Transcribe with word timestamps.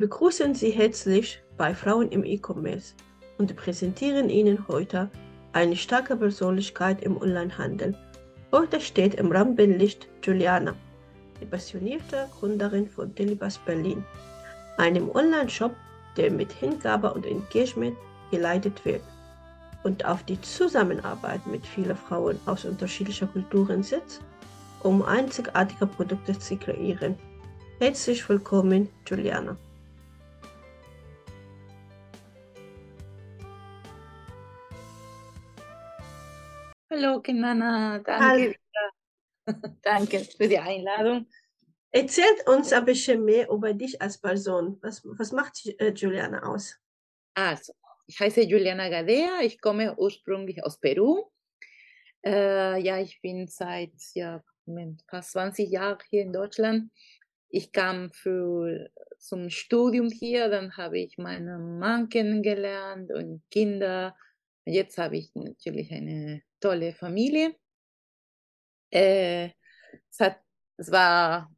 begrüßen 0.00 0.54
Sie 0.54 0.70
herzlich 0.70 1.42
bei 1.58 1.74
Frauen 1.74 2.08
im 2.08 2.24
E-Commerce 2.24 2.94
und 3.36 3.54
präsentieren 3.54 4.30
Ihnen 4.30 4.66
heute 4.66 5.10
eine 5.52 5.76
starke 5.76 6.16
Persönlichkeit 6.16 7.02
im 7.02 7.20
Onlinehandel. 7.20 7.94
Heute 8.50 8.80
steht 8.80 9.16
im 9.16 9.30
Rampenlicht 9.30 10.08
Juliana, 10.22 10.74
die 11.38 11.44
passionierte 11.44 12.30
Gründerin 12.38 12.88
von 12.88 13.14
Delibas 13.14 13.58
Berlin, 13.58 14.02
einem 14.78 15.10
Online-Shop, 15.10 15.76
der 16.16 16.30
mit 16.30 16.50
Hingabe 16.50 17.12
und 17.12 17.26
Engagement 17.26 17.94
geleitet 18.30 18.82
wird 18.86 19.02
und 19.82 20.06
auf 20.06 20.22
die 20.22 20.40
Zusammenarbeit 20.40 21.46
mit 21.46 21.66
vielen 21.66 21.96
Frauen 21.96 22.40
aus 22.46 22.64
unterschiedlicher 22.64 23.26
Kulturen 23.26 23.82
setzt, 23.82 24.22
um 24.82 25.02
einzigartige 25.02 25.86
Produkte 25.86 26.38
zu 26.38 26.56
kreieren. 26.56 27.16
Herzlich 27.80 28.26
willkommen, 28.26 28.88
Juliana. 29.06 29.58
Hallo, 37.02 37.22
Kinana, 37.22 37.98
danke. 38.00 38.56
danke 39.82 40.18
für 40.18 40.46
die 40.46 40.58
Einladung. 40.58 41.26
Erzählt 41.90 42.46
uns 42.46 42.74
ein 42.74 42.84
bisschen 42.84 43.24
mehr 43.24 43.48
über 43.48 43.72
dich 43.72 44.02
als 44.02 44.18
Person. 44.18 44.76
Was, 44.82 45.00
was 45.04 45.32
macht 45.32 45.64
äh, 45.78 45.94
Juliana 45.94 46.42
aus? 46.42 46.76
Also, 47.32 47.72
ich 48.06 48.20
heiße 48.20 48.42
Juliana 48.42 48.90
Gadea, 48.90 49.40
ich 49.40 49.62
komme 49.62 49.96
ursprünglich 49.96 50.62
aus 50.62 50.78
Peru. 50.78 51.30
Äh, 52.22 52.82
ja, 52.82 53.00
ich 53.00 53.18
bin 53.22 53.46
seit 53.48 53.94
ja, 54.12 54.44
fast 55.08 55.32
20 55.32 55.70
Jahren 55.70 55.98
hier 56.10 56.20
in 56.20 56.34
Deutschland. 56.34 56.92
Ich 57.48 57.72
kam 57.72 58.12
für, 58.12 58.90
zum 59.18 59.48
Studium 59.48 60.10
hier, 60.10 60.50
dann 60.50 60.76
habe 60.76 60.98
ich 60.98 61.16
meinen 61.16 61.78
Mann 61.78 62.10
kennengelernt 62.10 63.10
und 63.10 63.42
Kinder. 63.50 64.14
Jetzt 64.66 64.98
habe 64.98 65.16
ich 65.16 65.34
natürlich 65.34 65.90
eine 65.92 66.42
tolle 66.60 66.92
Familie. 66.92 67.56
Äh, 68.90 69.50
es, 70.10 70.20
hat, 70.20 70.40
es 70.76 70.90
war 70.90 71.50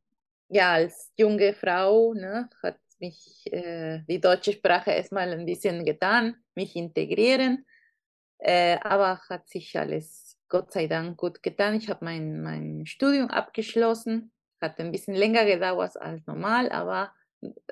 ja 0.48 0.72
als 0.72 1.12
junge 1.16 1.54
Frau, 1.54 2.14
ne, 2.14 2.48
hat 2.62 2.78
mich 2.98 3.52
äh, 3.52 4.02
die 4.08 4.20
deutsche 4.20 4.52
Sprache 4.52 4.92
erstmal 4.92 5.32
ein 5.32 5.46
bisschen 5.46 5.84
getan, 5.84 6.36
mich 6.54 6.76
integrieren. 6.76 7.66
Äh, 8.38 8.78
aber 8.82 9.20
hat 9.28 9.48
sich 9.48 9.78
alles 9.78 10.36
Gott 10.48 10.72
sei 10.72 10.86
Dank 10.86 11.16
gut 11.16 11.42
getan. 11.42 11.74
Ich 11.74 11.88
habe 11.88 12.04
mein, 12.04 12.42
mein 12.42 12.86
Studium 12.86 13.28
abgeschlossen. 13.28 14.32
Hat 14.60 14.78
ein 14.78 14.92
bisschen 14.92 15.14
länger 15.14 15.44
gedauert 15.44 15.96
als 15.96 16.26
normal, 16.26 16.70
aber 16.70 17.12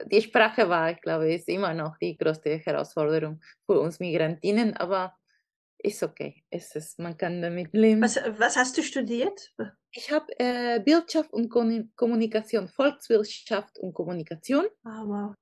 die 0.07 0.23
Sprache 0.23 0.69
war, 0.69 0.91
ich 0.91 1.01
glaube, 1.01 1.33
ist 1.33 1.49
immer 1.49 1.75
noch 1.75 1.97
die 1.99 2.17
größte 2.17 2.57
Herausforderung 2.57 3.41
für 3.67 3.79
uns 3.79 4.01
Migrantinnen, 4.01 4.77
aber 4.77 5.15
ist 5.83 6.03
okay. 6.03 6.43
Es 6.51 6.75
ist, 6.75 6.99
man 6.99 7.17
kann 7.17 7.43
damit 7.43 7.73
leben. 7.73 8.03
Was, 8.03 8.17
was 8.39 8.57
hast 8.57 8.77
du 8.77 8.83
studiert? 8.83 9.53
Ich 9.93 10.11
habe 10.11 10.27
äh, 10.39 10.85
Wirtschaft 10.85 11.33
und 11.33 11.49
Kommunikation, 11.49 12.69
Volkswirtschaft 12.69 13.79
und 13.79 13.93
Kommunikation 13.95 14.67
ah, 14.85 15.03
wow. 15.07 15.35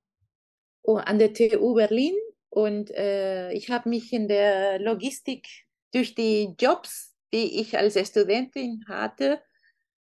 Oh, 0.82 0.96
an 0.96 1.18
der 1.18 1.34
TU 1.34 1.74
Berlin 1.74 2.14
und 2.48 2.90
äh, 2.92 3.52
ich 3.52 3.70
habe 3.70 3.88
mich 3.88 4.12
in 4.12 4.26
der 4.26 4.78
Logistik 4.78 5.46
durch 5.92 6.14
die 6.14 6.54
Jobs, 6.58 7.14
die 7.32 7.60
ich 7.60 7.76
als 7.76 7.98
Studentin 8.08 8.84
hatte, 8.88 9.42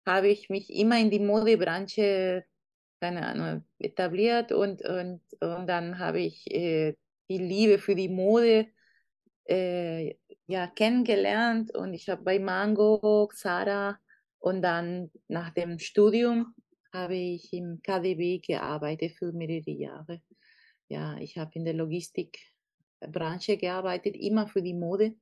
habe 0.07 0.29
ich 0.29 0.49
mich 0.49 0.71
immer 0.71 0.97
in 0.97 1.11
die 1.11 1.19
Modebranche 1.19 2.45
keine 3.01 3.25
Ahnung, 3.25 3.65
etabliert 3.79 4.51
und, 4.51 4.83
und, 4.83 5.21
und 5.39 5.67
dann 5.67 5.97
habe 5.97 6.19
ich 6.21 6.49
äh, 6.51 6.95
die 7.29 7.39
Liebe 7.39 7.79
für 7.79 7.95
die 7.95 8.09
Mode 8.09 8.67
äh, 9.45 10.13
ja, 10.47 10.67
kennengelernt 10.67 11.73
und 11.75 11.93
ich 11.93 12.09
habe 12.09 12.23
bei 12.23 12.39
Mango, 12.39 13.27
Xara 13.27 13.99
und 14.39 14.61
dann 14.61 15.11
nach 15.27 15.51
dem 15.51 15.79
Studium 15.79 16.55
habe 16.93 17.15
ich 17.15 17.53
im 17.53 17.81
KDB 17.81 18.39
gearbeitet 18.39 19.13
für 19.17 19.31
mehrere 19.31 19.71
Jahre. 19.71 20.21
Ja, 20.89 21.17
ich 21.17 21.37
habe 21.37 21.51
in 21.53 21.63
der 21.63 21.73
Logistikbranche 21.73 23.57
gearbeitet, 23.57 24.15
immer 24.17 24.47
für 24.47 24.61
die 24.61 24.73
Mode. 24.73 25.15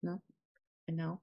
Ne? 0.00 0.22
Genau. 0.86 1.20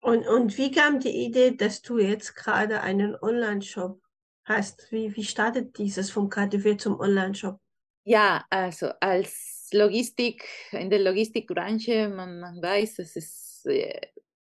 Und, 0.00 0.26
und 0.26 0.56
wie 0.58 0.70
kam 0.70 1.00
die 1.00 1.24
Idee, 1.26 1.56
dass 1.56 1.82
du 1.82 1.98
jetzt 1.98 2.34
gerade 2.34 2.80
einen 2.80 3.16
Online-Shop 3.16 4.00
hast? 4.44 4.90
Wie, 4.92 5.14
wie 5.16 5.24
startet 5.24 5.78
dieses 5.78 6.10
vom 6.10 6.28
KDW 6.28 6.76
zum 6.76 6.98
Online-Shop? 6.98 7.60
Ja, 8.04 8.44
also 8.50 8.90
als 9.00 9.53
Logistik, 9.74 10.44
in 10.72 10.90
der 10.90 11.00
Logistikbranche, 11.00 12.08
man, 12.08 12.40
man 12.40 12.62
weiß, 12.62 13.00
es 13.00 13.16
ist, 13.16 13.66
äh, 13.66 14.00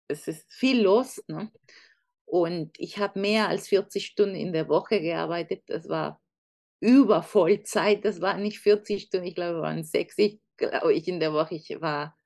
es 0.09 0.29
ist 0.29 0.53
viel 0.53 0.83
los. 0.83 1.23
Ne? 1.27 1.51
Und 2.27 2.79
ich 2.79 2.99
habe 2.99 3.19
mehr 3.21 3.49
als 3.49 3.69
40 3.69 4.07
Stunden 4.07 4.35
in 4.35 4.53
der 4.53 4.69
Woche 4.69 5.01
gearbeitet. 5.01 5.63
Das 5.67 5.89
war 5.89 6.21
über 6.81 7.23
Vollzeit. 7.23 8.05
Das 8.05 8.21
waren 8.21 8.43
nicht 8.43 8.59
40 8.59 9.05
Stunden, 9.05 9.27
ich 9.27 9.35
glaube, 9.35 9.59
es 9.59 9.63
waren 9.63 9.85
60, 9.85 10.41
glaube 10.57 10.95
ich, 10.95 11.09
in 11.09 11.21
der 11.21 11.33
Woche. 11.33 11.55
Ich 11.55 11.81
war 11.81 12.17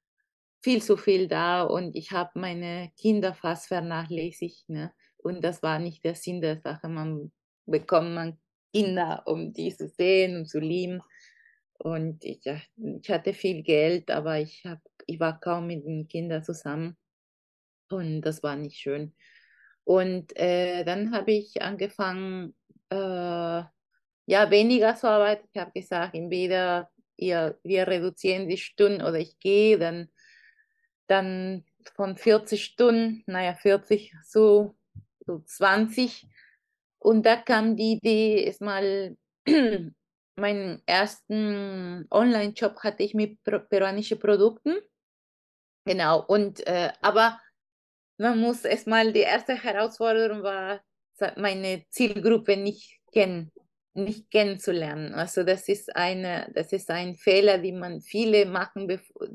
viel 0.63 0.83
zu 0.83 0.97
viel 0.97 1.29
da 1.29 1.63
und 1.63 1.95
ich 1.95 2.11
habe 2.13 2.31
meine 2.35 2.91
Kinder 2.97 3.35
fast 3.35 3.69
vernachlässigt. 3.69 4.69
Ne? 4.69 4.93
Und 5.19 5.43
das 5.45 5.63
war 5.63 5.79
nicht 5.79 6.05
der 6.05 6.15
Sinn 6.15 6.41
der 6.41 6.61
Sache. 6.61 6.89
Man 6.89 7.33
bekommt 7.67 8.15
man 8.15 8.39
Kinder, 8.73 9.23
um 9.27 9.53
die 9.53 9.75
zu 9.75 9.89
sehen 9.89 10.37
und 10.37 10.47
zu 10.47 10.59
lieben. 10.59 11.01
Und 11.79 12.25
ich, 12.25 12.41
ich 12.47 13.11
hatte 13.11 13.33
viel 13.35 13.63
Geld, 13.63 14.11
aber 14.11 14.39
ich, 14.39 14.65
hab, 14.65 14.81
ich 15.07 15.21
war 15.21 15.41
kaum 15.41 15.67
mit 15.69 15.85
den 15.85 16.09
Kindern 16.09 16.43
zusammen. 16.45 16.97
Und 17.91 18.23
das 18.23 18.43
war 18.43 18.57
nicht 18.57 18.79
schön. 18.79 19.15
Und 19.85 20.37
äh, 20.37 20.85
dann 20.85 21.13
habe 21.13 21.33
ich 21.33 21.63
angefangen, 21.63 22.55
äh, 22.91 23.63
ja, 24.27 24.51
weniger 24.51 24.97
zu 24.97 25.09
arbeiten. 25.09 25.49
Ich 25.53 25.61
habe 25.61 25.73
gesagt, 25.73 26.15
entweder 26.15 26.91
ihr, 27.17 27.59
wir 27.63 27.87
reduzieren 27.87 28.49
die 28.49 28.57
Stunden 28.57 29.03
oder 29.03 29.19
ich 29.19 29.39
gehe, 29.39 29.79
dann, 29.79 30.09
dann 31.07 31.65
von 31.95 32.17
40 32.17 32.65
Stunden, 32.65 33.23
naja, 33.27 33.55
40 33.55 34.13
zu, 34.25 34.77
zu 35.25 35.45
20. 35.45 36.27
Und 36.99 37.25
da 37.25 37.37
kam 37.37 37.77
die 37.77 37.93
Idee, 37.93 38.45
erstmal 38.45 39.17
meinen 40.37 40.83
ersten 40.87 42.07
Online-Job 42.11 42.79
hatte 42.81 43.03
ich 43.03 43.15
mit 43.15 43.43
peruanischen 43.45 44.19
Produkten. 44.19 44.77
Genau, 45.85 46.25
und 46.27 46.67
äh, 46.67 46.93
aber 47.01 47.41
man 48.19 48.41
muss 48.41 48.65
erstmal, 48.65 49.13
die 49.13 49.21
erste 49.21 49.55
Herausforderung 49.63 50.43
war, 50.43 50.81
meine 51.37 51.85
Zielgruppe 51.91 52.57
nicht 52.57 53.01
kennen, 53.13 53.53
nicht 53.95 54.31
kennenzulernen. 54.31 55.15
Also 55.15 55.43
das 55.43 55.69
ist 55.69 55.95
eine, 55.95 56.51
das 56.55 56.73
ist 56.73 56.91
ein 56.91 57.17
Fehler, 57.17 57.59
den 57.59 57.79
man 57.79 58.01
viele 58.01 58.47
machen, 58.47 58.89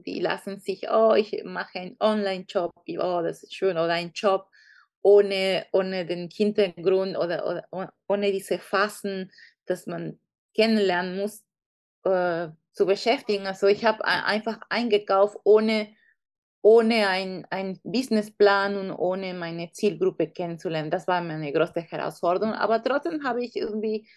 die 0.06 0.20
lassen 0.20 0.60
sich, 0.60 0.90
oh, 0.92 1.14
ich 1.16 1.44
mache 1.44 1.80
einen 1.80 1.96
Online-Job, 2.00 2.72
oh, 2.76 3.22
das 3.24 3.44
ist 3.44 3.56
schön, 3.56 3.78
oder 3.78 3.94
einen 3.94 4.12
Job 4.14 4.48
ohne, 5.02 5.66
ohne 5.72 6.06
den 6.06 6.30
Hintergrund 6.30 7.18
oder, 7.18 7.46
oder 7.72 7.94
ohne 8.08 8.32
diese 8.32 8.60
Phasen, 8.60 9.32
dass 9.66 9.88
man 9.88 10.20
kennenlernen 10.54 11.18
muss, 11.18 11.44
äh, 12.04 12.50
zu 12.74 12.86
beschäftigen. 12.86 13.46
Also 13.48 13.68
ich 13.68 13.86
habe 13.86 14.04
einfach 14.06 14.60
eingekauft, 14.70 15.38
ohne, 15.44 15.90
ohne 16.62 17.08
einen 17.08 17.80
Businessplan 17.84 18.78
und 18.78 18.92
ohne 18.92 19.34
meine 19.34 19.72
Zielgruppe 19.72 20.28
kennenzulernen. 20.28 20.92
Das 20.92 21.08
war 21.08 21.22
meine 21.22 21.52
größte 21.52 21.82
Herausforderung. 21.82 22.54
Aber 22.54 22.82
trotzdem 22.82 23.24
habe 23.24 23.44
ich 23.44 23.56
irgendwie 23.56 24.08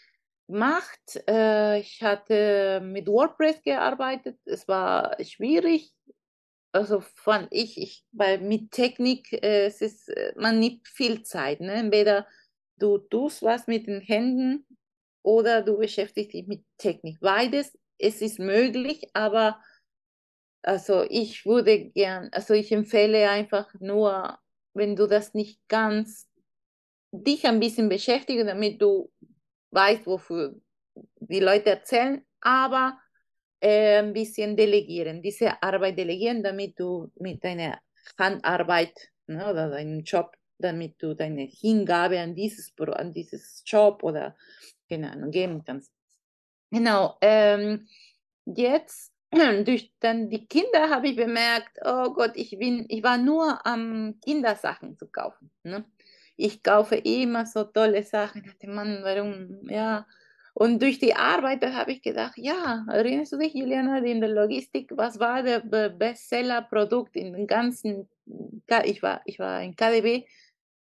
gemacht. 0.47 1.22
Äh, 1.28 1.81
ich 1.81 2.03
hatte 2.03 2.81
mit 2.83 3.09
WordPress 3.09 3.63
gearbeitet. 3.63 4.39
Es 4.45 4.69
war 4.69 5.16
schwierig. 5.22 5.92
Also 6.72 7.01
fand 7.01 7.48
ich, 7.51 7.80
ich 7.80 8.04
weil 8.13 8.41
mit 8.41 8.72
Technik, 8.72 9.33
äh, 9.33 9.66
es 9.66 9.80
ist, 9.80 10.09
äh, 10.09 10.33
man 10.37 10.59
nimmt 10.59 10.89
viel 10.89 11.22
Zeit. 11.22 11.60
Ne? 11.60 11.72
Entweder 11.75 12.27
du 12.78 12.98
tust 12.98 13.42
was 13.42 13.66
mit 13.66 13.87
den 13.87 14.01
Händen 14.01 14.66
oder 15.24 15.62
du 15.62 15.78
beschäftigst 15.78 16.34
dich 16.34 16.47
mit 16.47 16.65
Technik. 16.78 17.18
Beides, 17.21 17.76
es 17.98 18.21
ist 18.21 18.38
möglich, 18.38 19.09
aber 19.15 19.59
also 20.62 21.04
ich 21.09 21.44
würde 21.47 21.91
gern, 21.91 22.28
also 22.32 22.54
ich 22.54 22.71
empfehle 22.71 23.28
einfach 23.28 23.72
nur, 23.80 24.38
wenn 24.74 24.94
du 24.94 25.06
das 25.06 25.34
nicht 25.34 25.60
ganz 25.68 26.28
dich 27.10 27.47
ein 27.47 27.60
bisschen 27.60 27.88
beschäftigen, 27.88 28.47
damit 28.47 28.80
du 28.82 29.10
weißt, 29.71 30.06
wofür 30.06 30.54
die 31.21 31.41
Leute 31.41 31.70
erzählen, 31.70 32.24
aber 32.41 32.98
äh, 33.60 33.98
ein 33.98 34.12
bisschen 34.12 34.56
delegieren, 34.56 35.22
diese 35.22 35.62
Arbeit 35.62 35.98
delegieren, 35.98 36.42
damit 36.42 36.78
du 36.78 37.10
mit 37.16 37.42
deiner 37.42 37.80
Handarbeit 38.18 38.94
ne, 39.27 39.48
oder 39.50 39.70
deinem 39.70 40.00
Job, 40.00 40.36
damit 40.59 41.03
du 41.03 41.15
deine 41.15 41.42
Hingabe 41.42 42.20
an 42.20 42.34
dieses, 42.34 42.72
an 42.78 43.12
dieses 43.12 43.62
Job 43.66 44.03
oder 44.03 44.36
Ahnung, 44.91 45.31
geben 45.31 45.63
kannst. 45.65 45.92
Genau. 46.71 47.16
Ähm, 47.21 47.86
jetzt 48.45 49.13
durch 49.65 49.92
dann 50.01 50.28
die 50.31 50.47
Kinder 50.47 50.91
habe 50.91 51.09
ich 51.09 51.16
bemerkt, 51.16 51.78
oh 51.84 52.13
Gott, 52.13 52.33
ich 52.34 52.59
bin, 52.59 52.86
ich 52.89 53.03
war 53.03 53.19
nur 53.19 53.65
am 53.66 54.19
Kindersachen 54.25 54.97
zu 54.97 55.07
kaufen. 55.07 55.51
Ne? 55.63 55.84
Ich 56.36 56.63
kaufe 56.63 56.97
immer 56.97 57.47
so 57.47 57.65
tolle 57.65 58.03
Sachen. 58.03 58.42
Ich 58.45 58.51
dachte, 58.51 58.69
Mann, 58.69 59.01
warum, 59.03 59.69
ja. 59.69 60.07
Und 60.57 60.81
durch 60.81 61.01
die 61.01 61.15
Arbeit 61.16 61.65
habe 61.65 61.92
ich 61.92 62.03
gedacht, 62.03 62.34
ja, 62.37 62.87
erinnerst 62.89 63.33
du 63.33 63.39
dich, 63.39 63.54
Juliana, 63.54 63.98
in 63.98 64.21
der 64.21 64.30
Logistik, 64.30 64.92
was 64.95 65.19
war 65.19 65.42
der 65.42 65.60
Bestseller-Produkt 65.60 67.16
in 67.16 67.33
den 67.33 67.48
ganzen, 67.48 68.09
ich 68.84 69.03
war, 69.03 69.21
ich 69.25 69.41
war 69.41 69.63
in 69.63 69.75
KDB, 69.75 70.27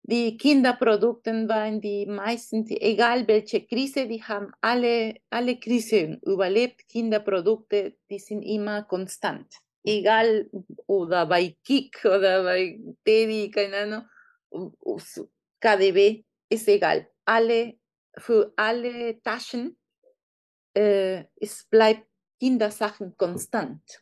die 0.05 0.35
Kinderprodukte 0.35 1.47
waren 1.47 1.79
die 1.79 2.05
meisten, 2.05 2.67
egal 2.67 3.25
welche 3.25 3.65
Krise, 3.65 4.05
die 4.05 4.21
haben 4.21 4.51
alle, 4.59 5.15
alle 5.29 5.57
Krisen 5.57 6.19
überlebt. 6.23 6.89
Kinderprodukte, 6.89 7.95
die 8.09 8.19
sind 8.19 8.41
immer 8.41 8.83
konstant. 8.83 9.47
Egal, 9.85 10.49
oder 10.87 11.25
bei 11.25 11.55
Kik 11.63 12.03
oder 12.03 12.43
bei 12.43 12.79
Teddy, 13.05 13.49
keine 13.49 13.77
Ahnung, 14.51 14.73
KDB, 15.61 16.25
ist 16.49 16.67
egal. 16.67 17.07
Alle, 17.23 17.75
für 18.17 18.51
alle 18.57 19.21
Taschen, 19.21 19.77
äh, 20.73 21.23
es 21.37 21.65
bleibt 21.69 22.07
Kindersachen 22.41 23.15
konstant. 23.17 23.99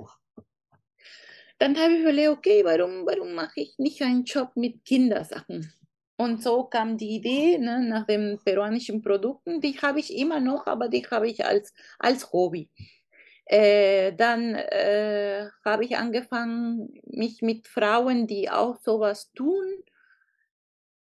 Dann 1.60 1.78
habe 1.78 1.94
ich 1.94 2.02
überlegt, 2.02 2.30
okay, 2.30 2.66
warum, 2.66 3.06
warum 3.06 3.34
mache 3.34 3.62
ich 3.62 3.78
nicht 3.78 4.02
einen 4.02 4.24
Job 4.24 4.50
mit 4.56 4.84
Kindersachen? 4.84 5.72
Und 6.22 6.44
so 6.44 6.66
kam 6.66 6.98
die 6.98 7.16
Idee 7.16 7.58
ne, 7.58 7.80
nach 7.80 8.06
den 8.06 8.40
peruanischen 8.46 9.02
Produkten. 9.02 9.60
Die 9.60 9.76
habe 9.82 10.00
ich 10.00 10.16
immer 10.16 10.40
noch, 10.40 10.68
aber 10.68 10.88
die 10.88 11.04
habe 11.10 11.28
ich 11.28 11.44
als, 11.44 11.74
als 11.98 12.32
Hobby. 12.32 12.70
Äh, 13.46 14.14
dann 14.14 14.54
äh, 14.54 15.48
habe 15.66 15.84
ich 15.84 15.98
angefangen, 15.98 16.94
mich 17.06 17.42
mit 17.42 17.68
Frauen, 17.68 18.28
die 18.28 18.52
auch 18.52 18.80
sowas 18.82 19.32
tun, 19.34 19.66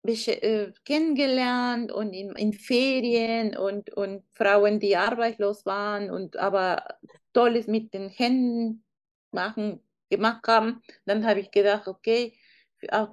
äh, 0.04 0.74
kennengelernt 0.84 1.94
und 1.94 2.12
in, 2.12 2.32
in, 2.32 2.52
Ferien 2.52 3.56
und, 3.56 3.92
und 3.92 4.22
Frauen, 4.34 4.82
die 4.82 4.98
arbeitslos 4.98 5.66
waren 5.66 6.12
und 6.12 6.36
aber 6.36 6.84
Tolles 7.32 7.68
mit 7.68 7.94
den 7.94 8.10
Händen 8.10 8.84
machen, 9.32 9.80
gemacht 10.10 10.46
haben. 10.50 10.84
Dann 11.06 11.26
habe 11.26 11.40
ich 11.40 11.52
gedacht, 11.52 11.88
okay, 11.88 12.34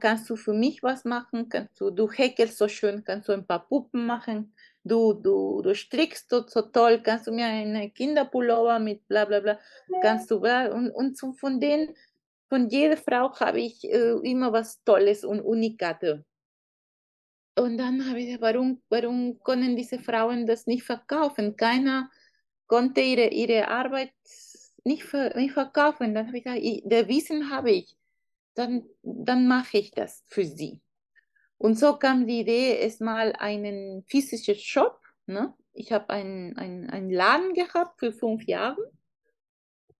kannst 0.00 0.28
du 0.28 0.36
für 0.36 0.52
mich 0.52 0.82
was 0.82 1.04
machen, 1.04 1.48
kannst 1.48 1.80
du, 1.80 1.90
du 1.90 2.10
häkelst 2.10 2.58
so 2.58 2.68
schön, 2.68 3.04
kannst 3.04 3.28
du 3.28 3.32
ein 3.32 3.46
paar 3.46 3.66
Puppen 3.66 4.06
machen, 4.06 4.54
du, 4.84 5.14
du, 5.14 5.62
du 5.62 5.74
strickst 5.74 6.30
so, 6.30 6.46
so 6.46 6.62
toll, 6.62 7.00
kannst 7.02 7.26
du 7.26 7.32
mir 7.32 7.46
eine 7.46 7.90
Kinderpullover 7.90 8.78
mit 8.78 9.06
bla 9.08 9.24
bla 9.24 9.40
bla, 9.40 9.58
kannst 10.02 10.30
du, 10.30 10.36
und, 10.38 10.90
und 10.90 11.16
so 11.16 11.32
von 11.32 11.60
denen, 11.60 11.94
von 12.48 12.68
jeder 12.68 12.96
Frau 12.96 13.34
habe 13.40 13.60
ich 13.60 13.84
äh, 13.84 14.12
immer 14.22 14.52
was 14.52 14.82
Tolles 14.84 15.24
und 15.24 15.40
Unikate. 15.40 16.24
Und 17.54 17.78
dann 17.78 18.08
habe 18.08 18.20
ich 18.20 18.26
gesagt, 18.26 18.42
warum, 18.42 18.82
warum 18.88 19.40
können 19.42 19.76
diese 19.76 19.98
Frauen 19.98 20.46
das 20.46 20.66
nicht 20.66 20.84
verkaufen? 20.84 21.56
Keiner 21.56 22.10
konnte 22.66 23.00
ihre, 23.00 23.28
ihre 23.28 23.68
Arbeit 23.68 24.12
nicht, 24.84 25.04
ver, 25.04 25.36
nicht 25.36 25.52
verkaufen. 25.52 26.14
Dann 26.14 26.26
habe 26.28 26.38
ich 26.38 26.44
gesagt, 26.44 26.62
ich, 26.62 26.82
der 26.84 27.08
Wissen 27.08 27.50
habe 27.50 27.70
ich 27.70 27.96
dann, 28.54 28.84
dann 29.02 29.48
mache 29.48 29.78
ich 29.78 29.90
das 29.90 30.24
für 30.26 30.44
sie. 30.44 30.80
Und 31.58 31.78
so 31.78 31.96
kam 31.96 32.26
die 32.26 32.40
Idee, 32.40 32.80
erstmal 32.80 33.32
einen 33.38 34.04
physischen 34.08 34.56
Shop. 34.56 35.00
Ne? 35.26 35.54
Ich 35.72 35.92
habe 35.92 36.10
einen, 36.10 36.56
einen, 36.56 36.90
einen 36.90 37.10
Laden 37.10 37.54
gehabt 37.54 38.00
für 38.00 38.12
fünf 38.12 38.44
Jahre. 38.44 38.90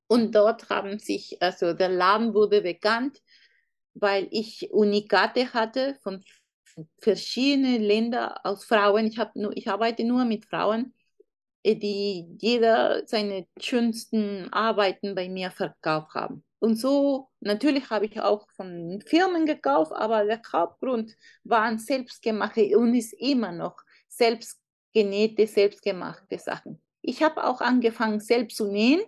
Und 0.08 0.34
dort 0.34 0.68
haben 0.68 0.98
sich, 0.98 1.40
also 1.40 1.72
der 1.72 1.88
Laden 1.88 2.34
wurde 2.34 2.62
bekannt, 2.62 3.22
weil 3.94 4.28
ich 4.30 4.70
Unikate 4.72 5.54
hatte 5.54 5.98
von 6.02 6.24
verschiedenen 6.98 7.82
Ländern 7.82 8.34
aus 8.44 8.64
Frauen. 8.64 9.06
Ich, 9.06 9.20
nur, 9.34 9.56
ich 9.56 9.68
arbeite 9.68 10.04
nur 10.04 10.24
mit 10.24 10.46
Frauen, 10.46 10.94
die 11.64 12.36
jeder 12.40 13.06
seine 13.06 13.46
schönsten 13.58 14.52
Arbeiten 14.52 15.14
bei 15.14 15.28
mir 15.28 15.50
verkauft 15.50 16.14
haben. 16.14 16.44
Und 16.62 16.76
so, 16.76 17.28
natürlich 17.40 17.90
habe 17.90 18.06
ich 18.06 18.20
auch 18.20 18.48
von 18.50 19.02
Firmen 19.04 19.46
gekauft, 19.46 19.90
aber 19.96 20.24
der 20.24 20.40
Hauptgrund 20.52 21.16
waren 21.42 21.76
selbstgemachte 21.76 22.78
und 22.78 22.94
ist 22.94 23.14
immer 23.14 23.50
noch 23.50 23.74
selbstgenähte, 24.06 25.48
selbstgemachte 25.48 26.38
Sachen. 26.38 26.80
Ich 27.00 27.20
habe 27.20 27.42
auch 27.42 27.60
angefangen, 27.60 28.20
selbst 28.20 28.58
zu 28.58 28.70
nähen, 28.70 29.02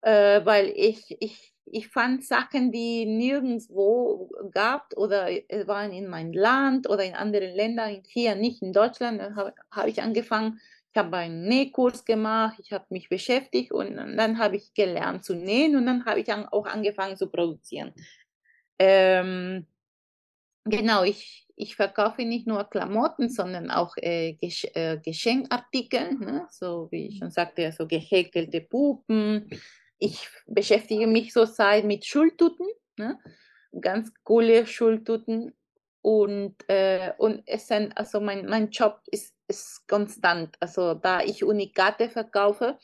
äh, 0.00 0.44
weil 0.44 0.72
ich, 0.74 1.16
ich, 1.20 1.54
ich 1.64 1.86
fand 1.86 2.24
Sachen, 2.24 2.72
die 2.72 3.06
nirgendwo 3.06 4.28
gab 4.50 4.92
oder 4.96 5.28
waren 5.66 5.92
in 5.92 6.08
meinem 6.08 6.32
Land 6.32 6.88
oder 6.88 7.04
in 7.04 7.14
anderen 7.14 7.54
Ländern, 7.54 8.02
hier 8.08 8.34
nicht 8.34 8.62
in 8.62 8.72
Deutschland, 8.72 9.22
habe 9.36 9.54
hab 9.70 9.86
ich 9.86 10.02
angefangen, 10.02 10.58
habe 10.98 11.16
einen 11.16 11.48
Nähkurs 11.48 12.04
gemacht, 12.04 12.58
ich 12.58 12.72
habe 12.72 12.84
mich 12.90 13.08
beschäftigt 13.08 13.72
und 13.72 13.96
dann 13.96 14.38
habe 14.38 14.56
ich 14.56 14.74
gelernt 14.74 15.24
zu 15.24 15.34
nähen 15.34 15.76
und 15.76 15.86
dann 15.86 16.04
habe 16.04 16.20
ich 16.20 16.30
auch 16.32 16.66
angefangen 16.66 17.16
zu 17.16 17.30
produzieren. 17.30 17.94
Ähm, 18.78 19.66
genau, 20.64 21.04
ich, 21.04 21.46
ich 21.56 21.76
verkaufe 21.76 22.22
nicht 22.24 22.46
nur 22.46 22.64
Klamotten, 22.64 23.30
sondern 23.30 23.70
auch 23.70 23.96
äh, 23.96 24.34
Gesch 24.34 24.66
äh, 24.74 24.98
Geschenkartikel, 24.98 26.14
ne? 26.18 26.46
so 26.50 26.88
wie 26.90 27.08
ich 27.08 27.18
schon 27.18 27.30
sagte, 27.30 27.72
so 27.72 27.86
gehäkelte 27.86 28.60
Puppen. 28.60 29.48
Ich 29.98 30.28
beschäftige 30.46 31.06
mich 31.06 31.32
so 31.32 31.44
seit 31.44 31.84
mit 31.84 32.04
Schultuten, 32.04 32.66
ne? 32.96 33.18
ganz 33.80 34.12
coole 34.22 34.66
Schultuten. 34.66 35.54
Und, 36.00 36.56
äh, 36.68 37.12
und 37.18 37.42
es 37.46 37.66
sind, 37.66 37.96
also 37.96 38.20
mein, 38.20 38.46
mein 38.46 38.70
Job 38.70 39.00
ist 39.06 39.34
ist 39.48 39.86
konstant. 39.88 40.56
Also 40.60 40.94
da 40.94 41.20
ich 41.22 41.44
Unikate 41.44 42.08
verkaufe, 42.10 42.78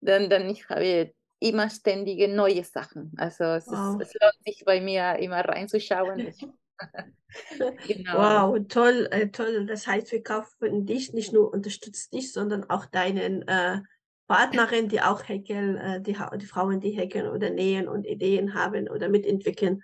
dann, 0.00 0.30
dann 0.30 0.48
ich 0.48 0.68
habe 0.68 1.12
immer 1.40 1.70
ständige 1.70 2.28
neue 2.28 2.64
Sachen. 2.64 3.12
Also 3.16 3.44
es, 3.44 3.66
wow. 3.66 4.00
ist, 4.00 4.08
es 4.08 4.20
lohnt 4.20 4.44
sich 4.46 4.64
bei 4.64 4.80
mir 4.80 5.18
immer 5.18 5.40
reinzuschauen. 5.40 6.32
genau. 7.86 8.14
Wow, 8.14 8.66
toll, 8.68 9.08
äh, 9.10 9.28
toll. 9.28 9.66
Das 9.66 9.86
heißt, 9.86 10.12
wir 10.12 10.22
kaufen 10.22 10.86
dich, 10.86 11.12
nicht 11.12 11.32
nur 11.32 11.52
unterstützt 11.52 12.12
dich, 12.12 12.32
sondern 12.32 12.68
auch 12.68 12.86
deinen 12.86 13.46
äh, 13.48 13.80
Partnerin, 14.26 14.88
die 14.88 15.00
auch 15.00 15.28
häkeln, 15.28 15.76
äh, 15.76 16.00
die, 16.00 16.16
die 16.36 16.46
Frauen, 16.46 16.80
die 16.80 16.90
häkeln 16.90 17.28
oder 17.28 17.50
nähen 17.50 17.88
und 17.88 18.06
Ideen 18.06 18.54
haben 18.54 18.88
oder 18.88 19.08
mitentwickeln. 19.08 19.82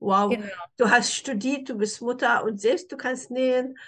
Wow, 0.00 0.30
genau. 0.30 0.46
du 0.76 0.90
hast 0.90 1.14
studiert, 1.14 1.68
du 1.68 1.76
bist 1.76 2.02
Mutter 2.02 2.42
und 2.44 2.60
selbst 2.60 2.90
du 2.90 2.96
kannst 2.96 3.30
nähen 3.30 3.78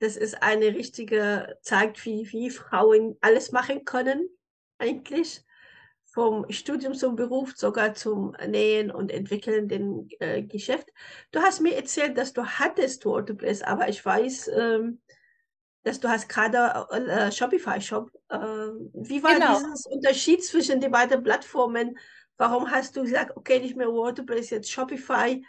das 0.00 0.16
ist 0.16 0.42
eine 0.42 0.74
richtige, 0.74 1.58
zeigt, 1.60 2.04
wie, 2.06 2.26
wie 2.32 2.50
Frauen 2.50 3.16
alles 3.20 3.52
machen 3.52 3.84
können, 3.84 4.28
eigentlich. 4.78 5.44
Vom 6.12 6.50
Studium 6.50 6.94
zum 6.94 7.14
Beruf, 7.14 7.52
sogar 7.56 7.94
zum 7.94 8.34
Nähen 8.44 8.90
und 8.90 9.12
Entwickeln 9.12 9.68
den 9.68 10.08
äh, 10.18 10.42
Geschäft. 10.42 10.88
Du 11.30 11.40
hast 11.40 11.60
mir 11.60 11.76
erzählt, 11.76 12.18
dass 12.18 12.32
du 12.32 12.44
hattest 12.44 13.04
WordPress, 13.04 13.62
aber 13.62 13.88
ich 13.88 14.04
weiß, 14.04 14.48
ähm, 14.48 15.00
dass 15.84 16.00
du 16.00 16.08
hast 16.08 16.28
gerade 16.28 16.88
äh, 16.90 17.30
Shopify-Shop. 17.30 18.10
Äh, 18.28 18.38
wie 18.38 19.22
war 19.22 19.34
genau. 19.34 19.60
dieses 19.60 19.86
Unterschied 19.86 20.44
zwischen 20.44 20.80
den 20.80 20.90
beiden 20.90 21.22
Plattformen? 21.22 21.96
Warum 22.38 22.70
hast 22.70 22.96
du 22.96 23.02
gesagt, 23.02 23.36
okay, 23.36 23.60
nicht 23.60 23.76
mehr 23.76 23.92
WordPress, 23.92 24.50
jetzt 24.50 24.72
Shopify? 24.72 25.44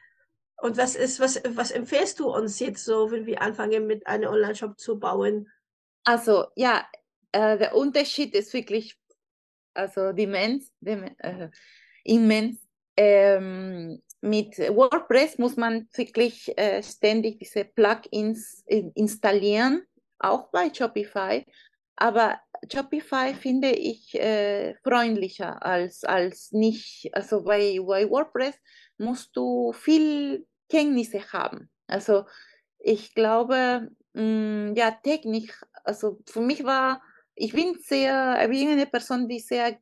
Und 0.61 0.77
was 0.77 0.95
ist, 0.95 1.19
was, 1.19 1.41
was 1.55 1.71
empfehlst 1.71 2.19
du 2.19 2.29
uns 2.29 2.59
jetzt 2.59 2.85
so, 2.85 3.09
wenn 3.11 3.25
wir 3.25 3.41
anfangen, 3.41 3.87
mit 3.87 4.05
einem 4.05 4.29
Online-Shop 4.29 4.79
zu 4.79 4.99
bauen? 4.99 5.49
Also 6.03 6.45
ja, 6.55 6.85
äh, 7.31 7.57
der 7.57 7.75
Unterschied 7.75 8.35
ist 8.35 8.53
wirklich 8.53 8.95
also 9.73 10.09
immens. 10.09 10.71
Äh, 10.85 11.49
immens. 12.03 12.59
Ähm, 12.97 14.01
mit 14.21 14.59
WordPress 14.59 15.39
muss 15.39 15.55
man 15.57 15.87
wirklich 15.95 16.55
äh, 16.57 16.83
ständig 16.83 17.39
diese 17.39 17.65
Plugins 17.65 18.63
installieren, 18.67 19.83
auch 20.19 20.51
bei 20.51 20.71
Shopify. 20.71 21.43
Aber 21.95 22.39
Shopify 22.71 23.33
finde 23.33 23.71
ich 23.71 24.13
äh, 24.13 24.75
freundlicher 24.83 25.65
als, 25.65 26.03
als 26.03 26.51
nicht, 26.51 27.09
also 27.13 27.43
bei, 27.43 27.79
bei 27.81 28.07
WordPress 28.09 28.55
musst 28.97 29.35
du 29.35 29.73
viel 29.73 30.45
Kenntnisse 30.71 31.21
haben. 31.33 31.69
Also 31.87 32.25
ich 32.79 33.13
glaube, 33.13 33.89
mh, 34.13 34.23
mm, 34.23 34.75
ja, 34.75 34.91
Technik, 34.91 35.53
also 35.83 36.19
für 36.25 36.41
mich 36.41 36.63
war, 36.63 37.01
ich 37.35 37.53
bin 37.53 37.75
sehr, 37.83 38.39
ich 38.43 38.49
bin 38.49 38.69
eine 38.69 38.87
Person, 38.87 39.27
die 39.27 39.39
sehr 39.39 39.77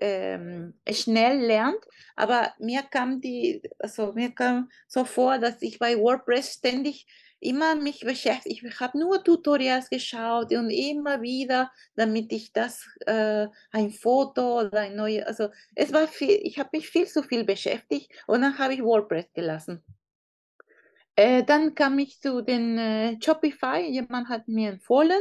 ähm, 0.00 0.74
schnell 0.90 1.40
lernt, 1.40 1.84
aber 2.16 2.54
mir 2.58 2.82
kam 2.82 3.20
die, 3.20 3.62
also 3.78 4.12
mir 4.14 4.30
kam 4.34 4.70
so 4.86 5.04
vor, 5.04 5.38
dass 5.38 5.60
ich 5.60 5.78
bei 5.78 5.98
WordPress 5.98 6.54
ständig 6.54 7.06
immer 7.40 7.76
mich 7.76 8.00
beschäftigt. 8.00 8.64
Ich 8.64 8.80
habe 8.80 8.98
nur 8.98 9.22
Tutorials 9.22 9.90
geschaut 9.90 10.52
und 10.52 10.70
immer 10.70 11.22
wieder, 11.22 11.70
damit 11.94 12.32
ich 12.32 12.52
das, 12.52 12.88
äh, 13.06 13.46
ein 13.70 13.90
Foto 13.90 14.60
oder 14.60 14.80
ein 14.80 14.96
neues, 14.96 15.24
also 15.26 15.48
es 15.74 15.92
war 15.92 16.08
viel, 16.08 16.38
ich 16.42 16.58
habe 16.58 16.70
mich 16.72 16.88
viel 16.88 17.06
zu 17.06 17.22
viel 17.22 17.44
beschäftigt 17.44 18.10
und 18.26 18.42
dann 18.42 18.58
habe 18.58 18.74
ich 18.74 18.82
WordPress 18.82 19.32
gelassen. 19.34 19.84
Äh, 21.18 21.42
dann 21.42 21.74
kam 21.74 21.98
ich 21.98 22.20
zu 22.20 22.42
den 22.42 22.78
äh, 22.78 23.16
Shopify, 23.20 23.80
jemand 23.80 24.28
hat 24.28 24.46
mir 24.46 24.70
empfohlen 24.70 25.20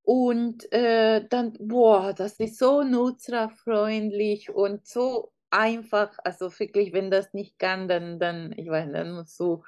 und 0.00 0.72
äh, 0.72 1.26
dann, 1.28 1.52
boah, 1.60 2.14
das 2.14 2.40
ist 2.40 2.58
so 2.58 2.82
nutzerfreundlich 2.82 4.48
und 4.48 4.86
so 4.86 5.30
einfach. 5.50 6.18
Also 6.24 6.50
wirklich, 6.58 6.94
wenn 6.94 7.10
das 7.10 7.34
nicht 7.34 7.58
kann, 7.58 7.86
dann, 7.86 8.18
dann 8.18 8.54
ich 8.56 8.70
weiß, 8.70 8.90
dann 8.90 9.12
musst 9.12 9.38
du, 9.38 9.62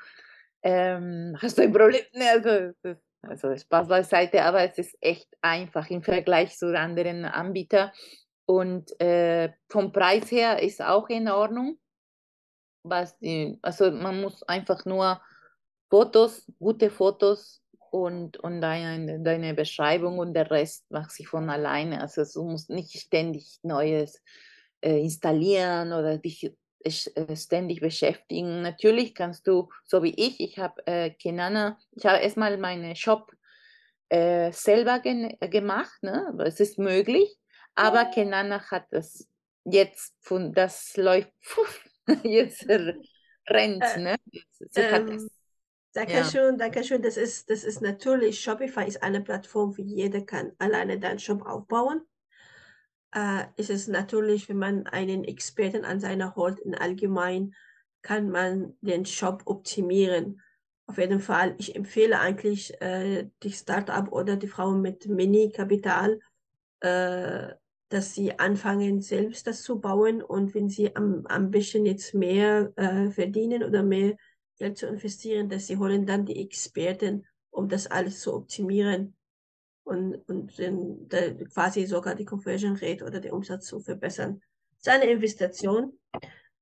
ähm, 0.62 1.37
hast 1.39 1.59
du 1.59 1.62
ein 1.65 1.73
Problem. 1.75 2.00
Ne, 2.15 2.31
also, 2.31 2.73
also 3.21 3.55
Spaß 3.55 3.89
beiseite, 3.89 4.43
aber 4.43 4.62
es 4.62 4.79
ist 4.79 4.97
echt 5.03 5.29
einfach 5.43 5.91
im 5.91 6.03
Vergleich 6.03 6.57
zu 6.57 6.75
anderen 6.75 7.27
Anbietern. 7.27 7.91
Und 8.47 8.99
äh, 9.03 9.53
vom 9.69 9.93
Preis 9.93 10.31
her 10.31 10.62
ist 10.62 10.81
auch 10.81 11.11
in 11.11 11.29
Ordnung. 11.29 11.79
Was 12.82 13.18
die, 13.18 13.58
also 13.62 13.90
man 13.90 14.20
muss 14.20 14.42
einfach 14.44 14.84
nur 14.84 15.20
Fotos, 15.90 16.50
gute 16.58 16.90
Fotos 16.90 17.62
und, 17.90 18.37
und 18.38 18.60
deine, 18.60 19.20
deine 19.20 19.54
Beschreibung 19.54 20.18
und 20.18 20.34
der 20.34 20.50
Rest 20.50 20.90
macht 20.90 21.10
sich 21.10 21.28
von 21.28 21.50
alleine. 21.50 22.00
Also 22.00 22.22
du 22.25 22.49
musst 22.49 22.70
nicht 22.70 22.99
ständig 22.99 23.58
Neues 23.62 24.22
äh, 24.80 25.00
installieren 25.00 25.92
oder 25.92 26.18
dich 26.18 26.52
äh, 26.84 27.37
ständig 27.37 27.80
beschäftigen. 27.80 28.62
Natürlich 28.62 29.14
kannst 29.14 29.46
du, 29.46 29.68
so 29.84 30.02
wie 30.02 30.14
ich, 30.14 30.40
ich 30.40 30.58
habe 30.58 30.87
äh, 30.87 31.10
Kenana, 31.10 31.78
ich 31.92 32.06
habe 32.06 32.18
erstmal 32.18 32.56
meinen 32.56 32.96
Shop 32.96 33.32
äh, 34.08 34.50
selber 34.52 35.00
gemacht, 35.00 36.02
ne? 36.02 36.34
es 36.44 36.60
ist 36.60 36.78
möglich, 36.78 37.37
aber 37.75 38.06
Kenana 38.06 38.62
hat 38.70 38.87
es 38.92 39.28
jetzt 39.64 40.14
von, 40.20 40.52
das 40.52 40.96
läuft, 40.96 41.32
pfuff, 41.40 41.84
jetzt 42.25 42.69
rennt, 42.69 43.85
äh, 43.85 43.99
ne? 43.99 44.17
Ähm, 44.75 45.29
Dankeschön, 45.93 46.52
ja. 46.52 46.57
Dankeschön. 46.57 47.02
Das 47.02 47.17
ist, 47.17 47.50
das 47.50 47.64
ist 47.64 47.81
natürlich, 47.83 48.40
Shopify 48.40 48.87
ist 48.87 49.02
eine 49.02 49.21
Plattform, 49.21 49.76
wie 49.76 49.83
jeder 49.83 50.21
kann 50.21 50.52
alleine 50.59 50.99
deinen 50.99 51.19
Shop 51.19 51.45
aufbauen. 51.45 52.02
Äh, 53.12 53.45
ist 53.57 53.71
es 53.71 53.88
natürlich, 53.88 54.49
wenn 54.49 54.59
man 54.59 54.87
einen 54.87 55.25
Experten 55.25 55.85
an 55.85 55.99
seiner 55.99 56.37
holt, 56.37 56.61
in 56.61 56.76
allgemein, 56.76 57.55
kann 58.02 58.31
man 58.31 58.76
den 58.81 59.05
Shop 59.05 59.43
optimieren. 59.47 60.40
Auf 60.87 60.99
jeden 60.99 61.21
Fall, 61.21 61.55
ich 61.59 61.75
empfehle 61.75 62.19
eigentlich 62.19 62.81
äh, 62.81 63.29
die 63.43 63.52
Startup 63.52 64.11
oder 64.12 64.37
die 64.37 64.49
Frauen 64.49 64.81
mit 64.81 65.07
Mini-Kapital, 65.07 66.21
äh, 66.81 67.55
dass 67.90 68.14
sie 68.14 68.38
anfangen, 68.38 69.02
selbst 69.02 69.47
das 69.47 69.62
zu 69.62 69.80
bauen 69.80 70.23
und 70.23 70.54
wenn 70.54 70.68
sie 70.68 70.94
am, 70.94 71.26
am 71.26 71.50
bisschen 71.50 71.85
jetzt 71.85 72.14
mehr 72.14 72.73
äh, 72.76 73.11
verdienen 73.11 73.64
oder 73.64 73.82
mehr 73.82 74.16
Geld 74.59 74.78
zu 74.78 74.87
investieren, 74.87 75.49
dass 75.49 75.66
sie 75.66 75.76
holen 75.76 76.06
dann 76.06 76.25
die 76.25 76.40
Experten, 76.40 77.26
um 77.50 77.68
das 77.68 77.88
alles 77.88 78.20
zu 78.20 78.32
optimieren 78.32 79.16
und, 79.82 80.16
und 80.28 80.56
den, 80.59 81.09
der, 81.09 81.35
quasi 81.47 81.85
sogar 81.87 82.14
die 82.14 82.25
Conversion 82.25 82.76
Rate 82.76 83.04
oder 83.04 83.18
den 83.18 83.32
Umsatz 83.32 83.66
zu 83.66 83.80
verbessern. 83.80 84.40
Das 84.82 84.94
ist 84.94 85.02
eine 85.02 85.11
Investition, 85.11 85.99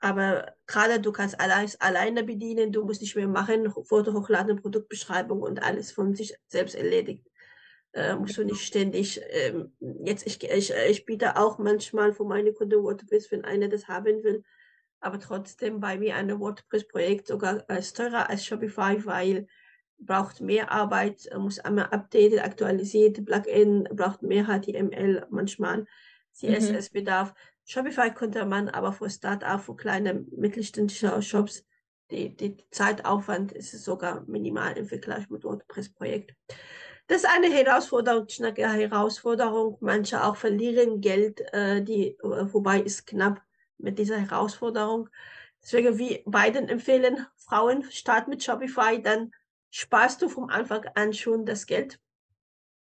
aber 0.00 0.54
gerade 0.66 0.99
du 0.99 1.12
kannst 1.12 1.38
alles 1.38 1.78
alleine 1.78 2.25
bedienen, 2.25 2.73
du 2.73 2.87
musst 2.87 3.02
nicht 3.02 3.16
mehr 3.16 3.28
machen, 3.28 3.70
Foto 3.85 4.14
hochladen, 4.14 4.56
Produktbeschreibung 4.56 5.42
und 5.42 5.62
alles 5.62 5.92
von 5.92 6.14
sich 6.14 6.35
selbst 6.47 6.75
erledigt. 6.75 7.26
Äh, 7.92 8.14
musst 8.16 8.37
du 8.37 8.45
nicht 8.45 8.61
ständig, 8.61 9.21
ähm, 9.30 9.73
jetzt 10.04 10.26
ich, 10.26 10.42
ich, 10.45 10.73
ich 10.90 11.07
biete 11.07 11.37
auch 11.37 11.59
manchmal 11.59 12.12
für 12.12 12.25
meine 12.25 12.52
Kunden 12.52 12.83
WordPress, 12.83 13.30
wenn 13.33 13.45
einer 13.45 13.68
das 13.68 13.88
haben 13.88 14.23
will, 14.23 14.45
aber 15.00 15.18
trotzdem 15.18 15.80
bei 15.80 15.99
mir 15.99 16.16
ein 16.16 16.38
WordPress-Projekt 16.38 17.28
sogar 17.28 17.64
als 17.68 17.95
teurer 17.95 18.28
als 18.28 18.45
Shopify, 18.45 19.04
weil 19.07 19.47
braucht 19.99 20.40
mehr 20.40 20.71
Arbeit, 20.71 21.28
muss 21.37 21.59
einmal 21.59 21.87
updated, 21.87 22.45
aktualisiert, 22.45 23.25
Plugin, 23.25 23.88
braucht 23.92 24.23
mehr 24.23 24.45
HTML, 24.45 25.26
manchmal 25.30 25.87
CSS-Bedarf. 26.33 27.30
Mhm. 27.30 27.35
Shopify 27.64 28.11
konnte 28.12 28.45
man 28.45 28.68
aber 28.68 28.92
für 28.92 29.11
Startup, 29.11 29.61
für 29.61 29.76
kleine 29.76 30.26
mittelständische 30.30 31.21
Shops, 31.21 31.64
die, 32.11 32.35
die 32.35 32.57
Zeitaufwand 32.71 33.52
ist 33.52 33.73
sogar 33.83 34.25
minimal 34.26 34.76
im 34.78 34.87
Vergleich 34.87 35.28
mit 35.28 35.45
WordPress-Projekt. 35.45 36.35
Das 37.09 37.23
ist 37.23 37.29
eine 37.31 37.50
Herausforderung, 37.50 38.27
eine 38.38 38.55
Herausforderung. 38.55 39.79
Manche 39.81 40.23
auch 40.23 40.37
verlieren 40.37 41.00
Geld, 41.00 41.41
äh, 41.55 41.83
die, 41.83 42.19
wobei 42.23 42.81
ist 42.81 43.07
knapp 43.07 43.41
mit 43.79 43.99
dieser 43.99 44.19
Herausforderung. 44.19 45.09
Deswegen, 45.62 45.99
wie 45.99 46.23
beiden 46.27 46.69
empfehlen, 46.69 47.27
Frauen, 47.37 47.83
start 47.91 48.29
mit 48.29 48.45
Shopify, 48.45 49.00
dann 49.03 49.33
sparst 49.71 50.21
du 50.21 50.29
vom 50.29 50.50
Anfang 50.50 50.85
an 50.95 51.15
schon 51.15 51.47
das 51.47 51.67
Geld. 51.67 51.99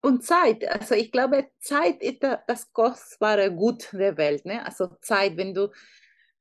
Und 0.02 0.25
Zeit, 0.25 0.69
also 0.69 0.95
ich 0.95 1.11
glaube, 1.11 1.49
Zeit 1.59 2.02
ist 2.02 2.23
das 2.23 2.71
kostbare 2.71 3.50
Gut 3.50 3.88
der 3.95 4.19
Welt. 4.19 4.45
Ne? 4.45 4.62
Also 4.64 4.88
Zeit, 5.00 5.38
wenn 5.38 5.54
du 5.54 5.71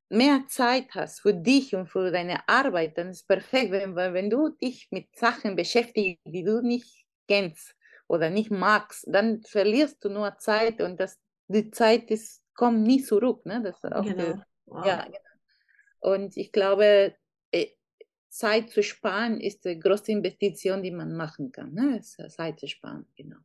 mehr 0.09 0.43
Zeit 0.49 0.87
hast 0.93 1.21
für 1.21 1.33
dich 1.33 1.73
und 1.73 1.87
für 1.87 2.11
deine 2.11 2.49
Arbeit, 2.49 2.97
dann 2.97 3.11
ist 3.11 3.21
es 3.21 3.23
perfekt. 3.23 3.71
Wenn, 3.71 3.95
wenn 3.95 4.29
du 4.29 4.49
dich 4.49 4.89
mit 4.91 5.15
Sachen 5.15 5.55
beschäftigst, 5.55 6.19
die 6.25 6.43
du 6.43 6.61
nicht 6.61 7.00
kennst 7.31 7.75
oder 8.07 8.29
nicht 8.29 8.51
magst, 8.51 9.05
dann 9.07 9.41
verlierst 9.43 10.03
du 10.03 10.09
nur 10.09 10.37
Zeit 10.37 10.81
und 10.81 10.99
das, 10.99 11.17
die 11.47 11.71
Zeit 11.71 12.11
ist 12.11 12.41
kommen 12.61 12.83
nie 12.83 13.01
zurück. 13.01 13.45
Ne? 13.45 13.61
Das 13.63 13.83
auch 13.91 14.03
genau. 14.03 14.33
Die, 14.33 14.41
wow. 14.65 14.85
Ja, 14.85 15.05
genau. 15.05 15.17
Und 15.99 16.37
ich 16.37 16.51
glaube, 16.51 17.15
äh, 17.51 17.67
Zeit 18.29 18.69
zu 18.69 18.83
sparen 18.83 19.39
ist 19.39 19.65
die 19.65 19.79
größte 19.79 20.11
Investition, 20.11 20.83
die 20.83 20.91
man 20.91 21.15
machen 21.15 21.51
kann. 21.51 21.73
Ne? 21.73 22.01
Zeit 22.01 22.59
zu 22.59 22.67
sparen, 22.67 23.07
genau. 23.15 23.37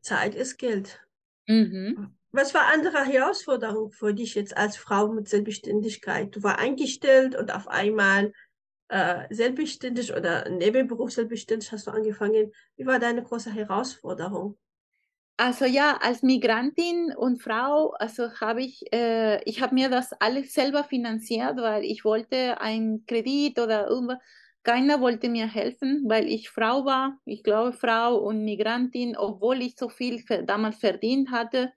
Zeit 0.00 0.34
ist 0.34 0.58
Geld. 0.58 1.00
Mhm. 1.46 2.16
Was 2.32 2.54
war 2.54 2.66
andere 2.72 3.04
Herausforderung 3.04 3.92
für 3.92 4.12
dich 4.12 4.34
jetzt 4.34 4.56
als 4.56 4.76
Frau 4.76 5.08
mit 5.08 5.28
Selbstständigkeit? 5.28 6.34
Du 6.34 6.42
war 6.42 6.58
eingestellt 6.58 7.34
und 7.34 7.54
auf 7.54 7.68
einmal 7.68 8.32
äh, 8.88 9.32
selbstständig 9.34 10.14
oder 10.14 10.48
Nebenberuf 10.48 11.10
selbstständig 11.12 11.72
hast 11.72 11.86
du 11.86 11.90
angefangen. 11.90 12.52
Wie 12.76 12.86
war 12.86 12.98
deine 12.98 13.22
große 13.22 13.52
Herausforderung? 13.52 14.58
Also 15.38 15.66
ja, 15.66 15.98
als 16.00 16.22
Migrantin 16.22 17.14
und 17.14 17.42
Frau, 17.42 17.90
also 17.98 18.32
habe 18.40 18.62
ich, 18.62 18.90
äh, 18.92 19.42
ich 19.44 19.60
habe 19.60 19.74
mir 19.74 19.90
das 19.90 20.12
alles 20.14 20.54
selber 20.54 20.82
finanziert, 20.82 21.58
weil 21.58 21.84
ich 21.84 22.06
wollte 22.06 22.58
einen 22.60 23.04
Kredit 23.04 23.58
oder 23.58 23.86
irgendwas. 23.86 24.18
Keiner 24.62 25.00
wollte 25.00 25.28
mir 25.28 25.46
helfen, 25.46 26.04
weil 26.08 26.26
ich 26.26 26.48
Frau 26.48 26.86
war. 26.86 27.20
Ich 27.26 27.44
glaube, 27.44 27.72
Frau 27.72 28.16
und 28.16 28.44
Migrantin, 28.44 29.16
obwohl 29.16 29.60
ich 29.62 29.76
so 29.78 29.88
viel 29.90 30.24
damals 30.46 30.78
verdient 30.78 31.30
hatte. 31.30 31.72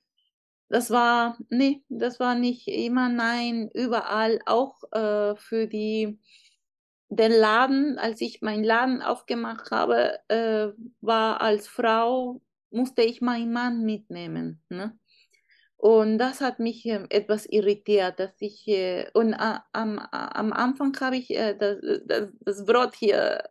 Das 0.70 0.90
war, 0.92 1.38
nee, 1.50 1.84
das 1.90 2.20
war 2.20 2.36
nicht 2.36 2.68
immer 2.68 3.10
nein, 3.10 3.70
überall, 3.74 4.40
auch 4.46 4.84
äh, 4.92 5.36
für 5.36 5.68
die, 5.68 6.20
den 7.10 7.32
Laden, 7.32 7.98
als 7.98 8.22
ich 8.22 8.42
meinen 8.42 8.64
Laden 8.64 9.02
aufgemacht 9.02 9.72
habe, 9.72 10.20
äh, 10.30 10.70
war 11.02 11.42
als 11.42 11.68
Frau 11.68 12.42
musste 12.72 13.02
ich 13.02 13.20
meinen 13.22 13.52
Mann 13.52 13.84
mitnehmen. 13.84 14.62
Ne? 14.70 14.98
Und 15.76 16.20
das 16.20 16.40
hat 16.42 16.60
mich 16.60 16.86
äh, 16.86 17.06
etwas 17.10 17.48
irritiert, 17.48 18.20
dass 18.20 18.34
ich, 18.40 18.68
äh, 18.68 19.10
und 19.14 19.34
äh, 19.34 19.60
am, 19.74 19.98
am 20.00 20.54
Anfang 20.54 20.96
habe 21.00 21.18
ich 21.18 21.32
äh, 21.32 21.56
das, 21.58 21.78
das, 22.06 22.30
das, 22.42 22.66
Brot 22.66 22.96
hier, 22.96 23.44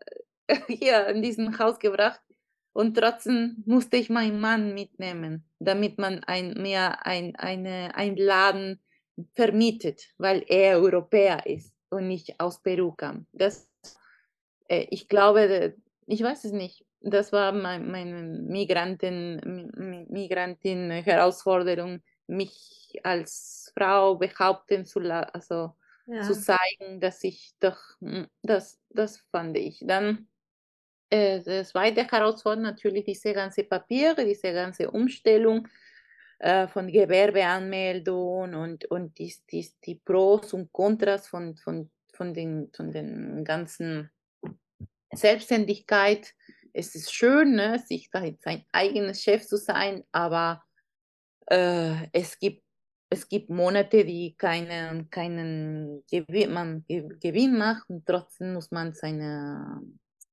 hier 0.68 1.08
in 1.08 1.22
diesem 1.22 1.58
Haus 1.58 1.78
gebracht 1.78 2.20
und 2.72 2.96
trotzdem 2.96 3.64
musste 3.66 3.96
ich 3.96 4.08
meinen 4.08 4.40
Mann 4.40 4.74
mitnehmen, 4.74 5.48
damit 5.58 5.98
man 5.98 6.22
ein, 6.24 6.52
mehr 6.52 7.04
ein, 7.06 7.34
eine, 7.36 7.94
ein 7.96 8.16
Laden 8.16 8.80
vermietet, 9.34 10.12
weil 10.18 10.44
er 10.46 10.78
Europäer 10.78 11.44
ist 11.46 11.77
und 11.90 12.08
nicht 12.08 12.38
aus 12.40 12.60
Peru 12.62 12.92
kam. 12.92 13.26
Das, 13.32 13.68
äh, 14.68 14.86
ich 14.90 15.08
glaube, 15.08 15.74
ich 16.06 16.22
weiß 16.22 16.44
es 16.44 16.52
nicht, 16.52 16.84
das 17.00 17.32
war 17.32 17.52
mein, 17.52 17.90
meine 17.90 18.22
Migranten, 18.22 20.06
Migrantin-Herausforderung, 20.10 22.02
mich 22.26 22.98
als 23.02 23.72
Frau 23.76 24.16
behaupten 24.16 24.84
zu, 24.84 25.00
also 25.00 25.74
ja. 26.06 26.22
zu 26.22 26.34
zeigen, 26.34 27.00
dass 27.00 27.22
ich 27.24 27.52
doch, 27.60 27.78
hm, 28.00 28.26
das, 28.42 28.80
das 28.90 29.18
fand 29.30 29.56
ich. 29.56 29.82
Dann 29.86 30.26
äh, 31.10 31.40
das 31.40 31.70
zweite 31.70 32.04
Herausforderung 32.04 32.64
natürlich 32.64 33.04
diese 33.04 33.32
ganze 33.32 33.64
Papiere, 33.64 34.24
diese 34.24 34.52
ganze 34.52 34.90
Umstellung 34.90 35.68
äh, 36.38 36.68
von 36.68 36.88
Gewerbeanmeldung 36.90 38.54
und, 38.54 38.84
und 38.86 39.18
die, 39.18 39.34
die, 39.50 39.68
die 39.84 39.96
Pros 39.96 40.52
und 40.52 40.72
Kontras 40.72 41.28
von, 41.28 41.56
von, 41.56 41.90
von, 42.12 42.34
den, 42.34 42.70
von 42.74 42.92
den 42.92 43.44
ganzen 43.44 44.10
Selbstständigkeit, 45.12 46.34
es 46.72 46.94
ist 46.94 47.12
schön, 47.12 47.56
ne, 47.56 47.78
sich 47.78 48.10
sein 48.12 48.64
eigenes 48.72 49.22
Chef 49.22 49.46
zu 49.46 49.56
sein, 49.56 50.04
aber 50.12 50.62
äh, 51.46 52.06
es 52.12 52.38
gibt 52.38 52.62
es 53.10 53.28
gibt 53.28 53.48
Monate, 53.50 54.04
die 54.04 54.34
keinen, 54.36 55.08
keinen 55.10 56.04
Gewinn, 56.10 56.52
man 56.52 56.84
Gewinn 56.86 57.56
macht 57.56 57.88
und 57.88 58.04
trotzdem 58.06 58.52
muss 58.52 58.70
man 58.70 58.92
seine, 58.92 59.82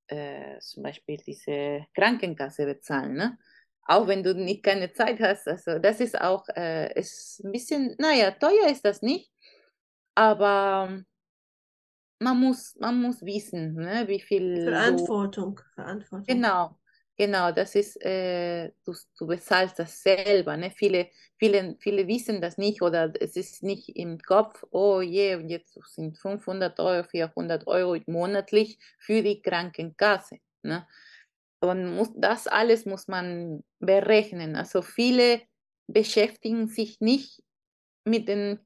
äh, 0.08 0.60
zum 0.60 0.84
Beispiel 0.84 1.18
diese 1.26 1.86
Krankenkasse 1.94 2.66
bezahlen. 2.66 3.14
Ne? 3.14 3.38
Auch 3.86 4.08
wenn 4.08 4.24
du 4.24 4.34
nicht 4.34 4.64
keine 4.64 4.92
Zeit 4.94 5.20
hast. 5.20 5.48
Also 5.48 5.80
das 5.80 6.00
ist 6.00 6.20
auch, 6.20 6.48
äh, 6.56 6.92
ist 7.00 7.44
ein 7.44 7.52
bisschen, 7.52 7.96
naja, 8.00 8.32
teuer 8.32 8.68
ist 8.70 8.84
das 8.84 9.02
nicht, 9.02 9.32
aber 10.16 11.04
man 12.20 12.40
muss, 12.40 12.76
man 12.80 13.02
muss 13.02 13.22
wissen, 13.22 13.76
ne, 13.76 14.08
wie 14.08 14.20
viel. 14.20 14.64
Verantwortung. 14.64 15.56
Du, 15.58 15.64
Verantwortung. 15.76 16.26
Genau, 16.26 16.78
genau, 17.18 17.52
das 17.52 17.76
ist, 17.76 18.02
äh, 18.04 18.72
du, 18.86 18.94
du 19.20 19.28
bezahlst 19.28 19.78
das 19.78 20.02
selber. 20.02 20.58
Ne? 20.58 20.72
Viele, 20.72 21.10
viele, 21.38 21.76
viele 21.80 22.08
wissen 22.08 22.42
das 22.42 22.58
nicht 22.58 22.82
oder 22.82 23.14
es 23.20 23.36
ist 23.36 23.64
nicht 23.64 23.90
im 23.90 24.18
Kopf, 24.20 24.64
oh 24.72 25.02
je, 25.02 25.36
und 25.36 25.50
jetzt 25.50 25.78
sind 25.94 26.18
500 26.18 26.80
Euro, 26.80 27.04
400 27.04 27.68
Euro 27.68 27.98
monatlich 28.08 28.80
für 28.98 29.22
die 29.22 29.42
Krankenkasse. 29.42 30.38
Ne? 30.64 30.88
Und 31.66 31.96
muss, 31.96 32.10
das 32.16 32.48
alles 32.48 32.86
muss 32.86 33.08
man 33.08 33.64
berechnen. 33.80 34.56
Also 34.56 34.82
viele 34.82 35.42
beschäftigen 35.88 36.68
sich 36.68 37.00
nicht 37.00 37.44
mit 38.04 38.28
den 38.28 38.60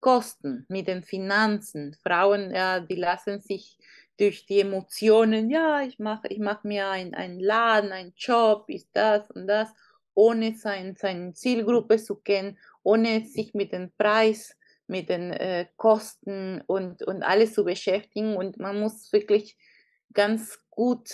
Kosten, 0.00 0.66
mit 0.68 0.88
den 0.88 1.02
Finanzen. 1.02 1.96
Frauen, 2.02 2.54
ja, 2.54 2.80
die 2.80 2.96
lassen 2.96 3.40
sich 3.40 3.78
durch 4.18 4.46
die 4.46 4.60
Emotionen, 4.60 5.50
ja, 5.50 5.82
ich 5.82 5.98
mache 5.98 6.28
ich 6.28 6.38
mach 6.38 6.64
mir 6.64 6.88
einen 6.88 7.40
Laden, 7.40 7.92
einen 7.92 8.12
Job, 8.16 8.64
ist 8.68 8.88
das 8.92 9.30
und 9.30 9.46
das, 9.46 9.70
ohne 10.14 10.54
sein, 10.54 10.96
seine 10.98 11.32
Zielgruppe 11.32 11.96
zu 11.96 12.16
kennen, 12.16 12.58
ohne 12.82 13.24
sich 13.24 13.54
mit 13.54 13.72
dem 13.72 13.90
Preis, 13.96 14.56
mit 14.86 15.08
den 15.08 15.32
äh, 15.32 15.66
Kosten 15.76 16.62
und, 16.66 17.02
und 17.02 17.22
alles 17.22 17.54
zu 17.54 17.64
beschäftigen. 17.64 18.36
Und 18.36 18.58
man 18.58 18.78
muss 18.78 19.12
wirklich 19.12 19.56
ganz 20.12 20.58
gut 20.70 21.08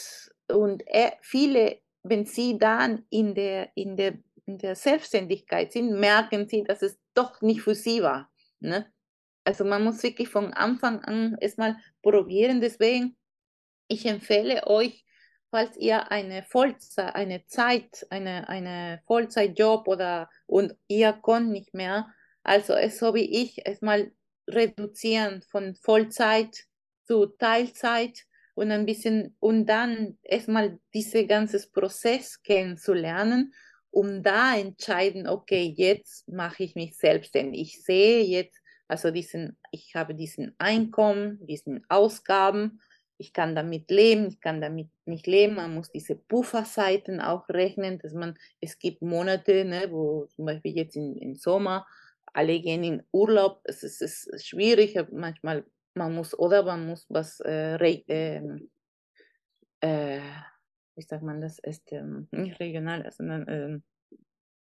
und 0.49 0.83
äh, 0.87 1.13
viele, 1.21 1.81
wenn 2.03 2.27
sie 2.27 2.59
dann 2.59 3.05
in 3.11 3.35
der, 3.35 3.71
in, 3.75 3.97
der, 3.97 4.19
in 4.47 4.59
der 4.59 4.75
Selbstständigkeit 4.75 5.73
sind, 5.73 5.99
merken 5.99 6.49
sie, 6.49 6.65
dass 6.65 6.83
es 6.83 6.99
doch 7.15 7.41
nicht 7.41 7.63
für 7.63 7.75
sie 7.75 8.03
war. 8.03 8.31
Ne? 8.61 8.91
Also 9.45 9.65
man 9.65 9.85
muss 9.85 10.03
wirklich 10.03 10.29
von 10.29 10.53
Anfang 10.53 11.01
an 11.05 11.37
erstmal 11.41 11.77
probieren. 12.03 12.61
Deswegen, 12.61 13.17
ich 13.89 14.07
empfehle 14.07 14.67
euch, 14.67 15.05
falls 15.51 15.77
ihr 15.77 16.11
eine 16.11 16.43
Vollzeit, 16.43 17.15
eine 17.15 17.47
Zeit, 17.47 18.07
eine, 18.11 18.49
eine 18.49 19.03
Vollzeitjob 19.07 19.89
oder 19.89 20.29
und 20.47 20.77
ihr 20.87 21.13
könnt 21.13 21.51
nicht 21.51 21.75
mehr, 21.75 22.13
also 22.43 22.75
es 22.75 22.99
so 22.99 23.15
wie 23.15 23.43
ich, 23.43 23.67
erstmal 23.67 24.13
reduzieren 24.47 25.43
von 25.43 25.75
Vollzeit 25.77 26.65
zu 27.05 27.27
Teilzeit 27.27 28.27
und 28.59 28.71
ein 28.71 28.87
bisschen 28.87 29.37
und 29.41 29.67
dann 29.67 30.19
erstmal 30.23 30.79
diese 30.95 31.27
ganze 31.27 31.67
Prozess 31.71 32.43
kennenzulernen, 32.43 33.55
um 33.91 34.23
da 34.23 34.57
entscheiden, 34.57 35.27
okay, 35.27 35.73
jetzt 35.77 36.29
mache 36.29 36.65
ich 36.65 36.75
mich 36.75 36.97
selbstständig. 36.97 37.61
Ich 37.61 37.85
sehe 37.85 38.23
jetzt, 38.23 38.61
also 38.87 39.11
diesen, 39.11 39.57
ich 39.71 39.95
habe 39.95 40.15
diesen 40.15 40.55
Einkommen, 40.59 41.39
diesen 41.47 41.85
Ausgaben 41.89 42.81
ich 43.19 43.33
kann 43.33 43.55
damit 43.55 43.91
leben, 43.91 44.29
ich 44.29 44.41
kann 44.41 44.61
damit 44.61 44.89
nicht 45.05 45.27
leben. 45.27 45.57
Man 45.57 45.75
muss 45.75 45.91
diese 45.91 46.15
Pufferseiten 46.15 47.21
auch 47.21 47.49
rechnen, 47.49 47.99
dass 47.99 48.15
man, 48.15 48.39
es 48.61 48.79
gibt 48.79 49.03
Monate, 49.03 49.65
ne, 49.65 49.89
wo 49.91 50.27
zum 50.37 50.47
Beispiel 50.47 50.77
jetzt 50.77 50.97
im 50.97 51.35
Sommer, 51.35 51.87
alle 52.33 52.61
gehen 52.61 52.85
in 52.85 53.03
Urlaub, 53.11 53.61
es 53.65 53.83
ist, 53.83 54.01
es 54.03 54.27
ist 54.27 54.47
schwierig, 54.47 54.97
manchmal 55.11 55.65
man 55.99 56.15
muss, 56.15 56.39
oder 56.39 56.63
man 56.63 56.87
muss 56.87 57.07
was, 57.09 57.41
äh, 57.41 57.77
äh, 59.81 60.21
wie 60.95 61.03
sagt 61.03 61.23
man 61.23 61.41
das, 61.41 61.59
ist 61.59 61.93
ähm, 61.93 62.29
nicht 62.31 62.59
regional, 62.61 63.11
sondern 63.13 63.49
äh, 63.49 63.81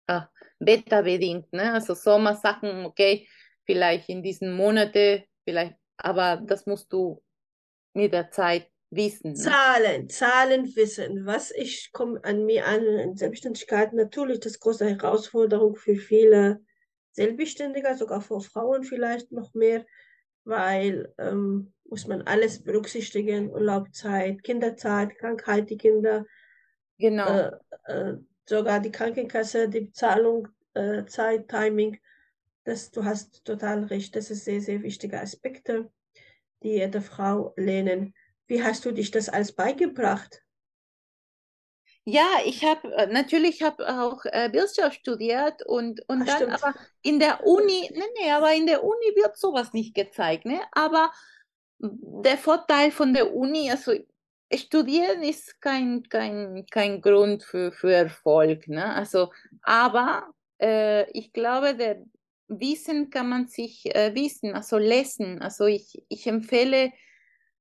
ah, 0.06 0.28
wetterbedingt, 0.58 1.52
ne? 1.52 1.72
also 1.74 1.94
Sommersachen, 1.94 2.86
okay, 2.86 3.28
vielleicht 3.64 4.08
in 4.08 4.22
diesen 4.22 4.54
Monaten, 4.54 5.24
vielleicht, 5.44 5.76
aber 5.96 6.42
das 6.46 6.66
musst 6.66 6.92
du 6.92 7.22
mit 7.94 8.12
der 8.12 8.30
Zeit 8.30 8.68
wissen. 8.90 9.32
Ne? 9.32 9.36
Zahlen, 9.36 10.08
Zahlen 10.08 10.76
wissen. 10.76 11.26
Was 11.26 11.50
ich 11.50 11.90
komme 11.92 12.22
an 12.24 12.44
mir 12.44 12.66
an 12.66 13.16
Selbstständigkeit, 13.16 13.92
natürlich 13.92 14.40
das 14.40 14.58
große 14.58 14.86
Herausforderung 14.86 15.76
für 15.76 15.96
viele 15.96 16.60
Selbstständige, 17.12 17.94
sogar 17.96 18.20
für 18.20 18.40
Frauen 18.40 18.84
vielleicht 18.84 19.30
noch 19.32 19.54
mehr, 19.54 19.84
weil 20.44 21.12
ähm, 21.18 21.72
muss 21.84 22.06
man 22.06 22.22
alles 22.22 22.62
berücksichtigen, 22.62 23.50
Urlaubzeit, 23.50 24.42
Kinderzeit, 24.42 25.16
Krankheit, 25.18 25.70
die 25.70 25.78
Kinder. 25.78 26.24
Genau. 26.98 27.26
Äh, 27.26 27.50
äh, 27.84 28.16
sogar 28.46 28.80
die 28.80 28.92
Krankenkasse, 28.92 29.68
die 29.68 29.80
Bezahlung, 29.80 30.48
äh, 30.74 31.04
Zeit, 31.06 31.48
Timing. 31.48 31.98
Das, 32.64 32.90
du 32.90 33.04
hast 33.04 33.44
total 33.44 33.84
recht, 33.84 34.16
das 34.16 34.30
ist 34.30 34.44
sehr, 34.44 34.60
sehr 34.60 34.82
wichtige 34.82 35.20
Aspekte 35.20 35.90
die 36.64 36.70
jede 36.70 37.00
Frau 37.00 37.52
lernen. 37.56 38.14
Wie 38.46 38.62
hast 38.62 38.84
du 38.84 38.90
dich 38.90 39.10
das 39.10 39.28
alles 39.28 39.52
beigebracht? 39.52 40.42
Ja, 42.06 42.26
ich 42.44 42.62
habe 42.64 42.92
äh, 42.94 43.06
natürlich 43.06 43.62
habe 43.62 43.88
auch 43.88 44.24
äh, 44.26 44.52
Wirtschaft 44.52 44.96
studiert 45.00 45.64
und, 45.66 46.06
und 46.08 46.22
Ach, 46.22 46.26
dann 46.26 46.36
stimmt. 46.36 46.64
aber 46.64 46.74
in 47.02 47.18
der 47.18 47.46
Uni, 47.46 47.90
nee, 47.92 48.02
nee, 48.20 48.30
aber 48.30 48.52
in 48.52 48.66
der 48.66 48.84
Uni 48.84 49.16
wird 49.16 49.36
sowas 49.38 49.72
nicht 49.72 49.94
gezeigt, 49.94 50.44
ne? 50.44 50.60
Aber 50.72 51.10
der 51.78 52.36
Vorteil 52.36 52.90
von 52.90 53.14
der 53.14 53.34
Uni, 53.34 53.70
also 53.70 53.92
studieren 54.54 55.22
ist 55.22 55.60
kein, 55.60 56.02
kein, 56.08 56.66
kein 56.70 57.00
Grund 57.00 57.42
für, 57.42 57.72
für 57.72 57.92
Erfolg, 57.92 58.68
ne? 58.68 58.94
Also, 58.94 59.32
aber 59.62 60.28
äh, 60.60 61.10
ich 61.12 61.32
glaube, 61.32 61.74
der 61.74 62.04
Wissen 62.48 63.08
kann 63.10 63.28
man 63.30 63.48
sich 63.48 63.86
äh, 63.94 64.14
wissen, 64.14 64.54
also 64.54 64.76
lesen. 64.76 65.40
Also 65.40 65.64
ich, 65.64 66.02
ich 66.08 66.26
empfehle 66.26 66.92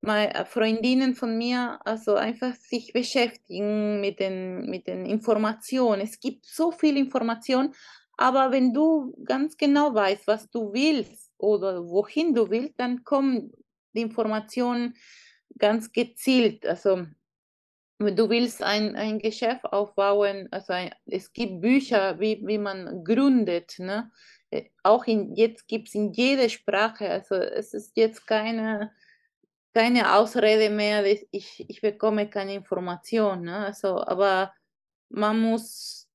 mal 0.06 0.26
äh, 0.26 0.44
Freundinnen 0.44 1.14
von 1.14 1.36
mir, 1.36 1.80
also 1.84 2.14
einfach 2.14 2.54
sich 2.54 2.92
beschäftigen 2.92 4.00
mit 4.00 4.20
den, 4.20 4.70
mit 4.70 4.86
den 4.86 5.06
Informationen. 5.06 6.00
Es 6.00 6.20
gibt 6.20 6.46
so 6.46 6.70
viel 6.70 6.96
Information, 6.96 7.74
aber 8.16 8.52
wenn 8.52 8.72
du 8.72 9.14
ganz 9.24 9.56
genau 9.56 9.94
weißt, 9.94 10.26
was 10.26 10.50
du 10.50 10.72
willst 10.72 11.32
oder 11.38 11.88
wohin 11.88 12.34
du 12.34 12.48
willst, 12.50 12.74
dann 12.78 13.04
kommen 13.04 13.52
die 13.92 14.02
Informationen 14.02 14.94
ganz 15.58 15.92
gezielt. 15.92 16.66
Also 16.66 17.06
wenn 17.98 18.16
du 18.16 18.28
willst 18.28 18.62
ein, 18.62 18.96
ein 18.96 19.18
Geschäft 19.18 19.64
aufbauen, 19.64 20.48
also 20.50 20.72
ein, 20.72 20.90
es 21.06 21.32
gibt 21.32 21.60
Bücher, 21.60 22.18
wie, 22.20 22.40
wie 22.44 22.58
man 22.58 23.04
gründet, 23.04 23.78
ne? 23.78 24.10
Äh, 24.50 24.64
auch 24.82 25.06
in, 25.06 25.34
jetzt 25.34 25.68
gibt 25.68 25.88
es 25.88 25.94
in 25.94 26.12
jeder 26.12 26.48
Sprache, 26.48 27.08
also 27.08 27.36
es 27.36 27.72
ist 27.74 27.96
jetzt 27.96 28.26
keine, 28.26 28.92
keine 29.74 30.14
Ausrede 30.14 30.70
mehr, 30.70 31.04
ich, 31.04 31.26
ich 31.68 31.80
bekomme 31.80 32.30
keine 32.30 32.54
Information. 32.54 33.42
Ne? 33.42 33.66
Also, 33.66 34.00
aber 34.06 34.54
man 35.08 35.40
muss 35.40 36.08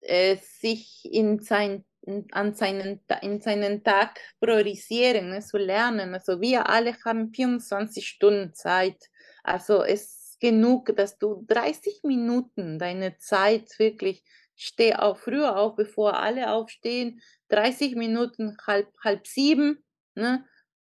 äh, 0.00 0.36
sich 0.36 1.00
in 1.10 1.40
sein, 1.40 1.84
an 2.32 2.54
seinen, 2.54 3.00
in 3.22 3.40
seinen 3.40 3.82
Tag 3.82 4.20
priorisieren, 4.38 5.30
ne? 5.30 5.40
zu 5.40 5.56
lernen. 5.56 6.14
Also 6.14 6.40
wir 6.40 6.68
alle 6.68 6.94
haben 7.04 7.32
24 7.32 8.06
Stunden 8.06 8.54
Zeit. 8.54 9.10
Also 9.42 9.82
es 9.82 10.02
ist 10.02 10.40
genug, 10.40 10.94
dass 10.94 11.18
du 11.18 11.44
30 11.48 12.02
Minuten 12.04 12.78
deine 12.78 13.16
Zeit 13.18 13.78
wirklich 13.78 14.22
steh 14.54 14.94
auch 14.94 15.16
früher 15.16 15.56
auf, 15.56 15.76
bevor 15.76 16.18
alle 16.18 16.50
aufstehen, 16.50 17.20
30 17.48 17.94
Minuten, 17.94 18.56
halb, 18.66 18.88
halb 19.02 19.26
sieben, 19.26 19.84
ne, 20.14 20.44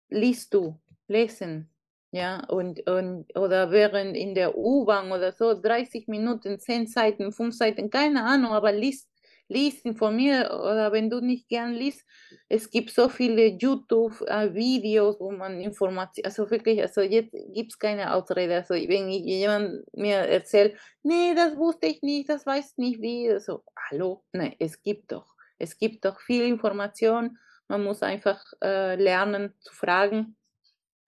liest 0.09 0.53
du, 0.53 0.79
lesen. 1.07 1.69
Ja, 2.11 2.43
und, 2.47 2.87
und 2.89 3.27
oder 3.37 3.69
während 3.71 4.17
in 4.17 4.33
der 4.33 4.57
U-Bahn 4.57 5.11
oder 5.11 5.31
so, 5.31 5.53
30 5.53 6.07
Minuten, 6.07 6.59
10 6.59 6.87
Seiten, 6.87 7.31
5 7.31 7.55
Seiten, 7.55 7.91
keine 7.91 8.23
Ahnung, 8.25 8.51
aber 8.51 8.71
liest, 8.71 9.07
liest, 9.47 9.85
informier 9.85 10.49
oder 10.59 10.91
wenn 10.91 11.11
du 11.11 11.19
nicht 11.21 11.47
gern 11.49 11.73
liest, 11.73 12.03
es 12.49 12.71
gibt 12.71 12.89
so 12.89 13.09
viele 13.09 13.45
YouTube-Videos, 13.45 15.19
wo 15.19 15.31
man 15.31 15.59
Informationen, 15.61 16.25
also 16.25 16.49
wirklich, 16.49 16.81
also 16.81 17.01
jetzt 17.01 17.31
gibt 17.53 17.73
es 17.73 17.77
keine 17.79 18.11
Ausrede. 18.15 18.55
Also 18.55 18.73
wenn 18.73 19.09
jemand 19.09 19.83
mir 19.93 20.17
erzählt, 20.17 20.75
nee, 21.03 21.35
das 21.35 21.55
wusste 21.57 21.85
ich 21.87 22.01
nicht, 22.01 22.27
das 22.29 22.43
weiß 22.45 22.77
nicht 22.77 23.01
wie, 23.01 23.29
also 23.31 23.63
hallo, 23.89 24.23
nein, 24.31 24.55
es 24.57 24.81
gibt 24.81 25.11
doch, 25.11 25.27
es 25.59 25.77
gibt 25.77 26.05
doch 26.05 26.19
viel 26.21 26.43
Information. 26.45 27.37
Man 27.67 27.83
muss 27.83 28.01
einfach 28.01 28.43
äh, 28.63 28.95
lernen 28.95 29.53
zu 29.59 29.71
fragen. 29.75 30.35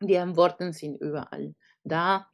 Die 0.01 0.17
Antworten 0.17 0.73
sind 0.73 0.99
überall 0.99 1.53
da. 1.83 2.27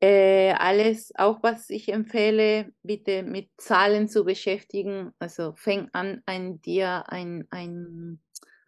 Äh, 0.00 0.52
alles, 0.54 1.12
auch 1.16 1.42
was 1.42 1.70
ich 1.70 1.88
empfehle, 1.90 2.72
bitte 2.82 3.22
mit 3.22 3.50
Zahlen 3.58 4.08
zu 4.08 4.24
beschäftigen. 4.24 5.12
Also 5.18 5.52
fäng 5.54 5.90
an, 5.92 6.22
ein, 6.26 6.60
dir 6.62 7.04
ein, 7.08 7.46
ein, 7.50 8.18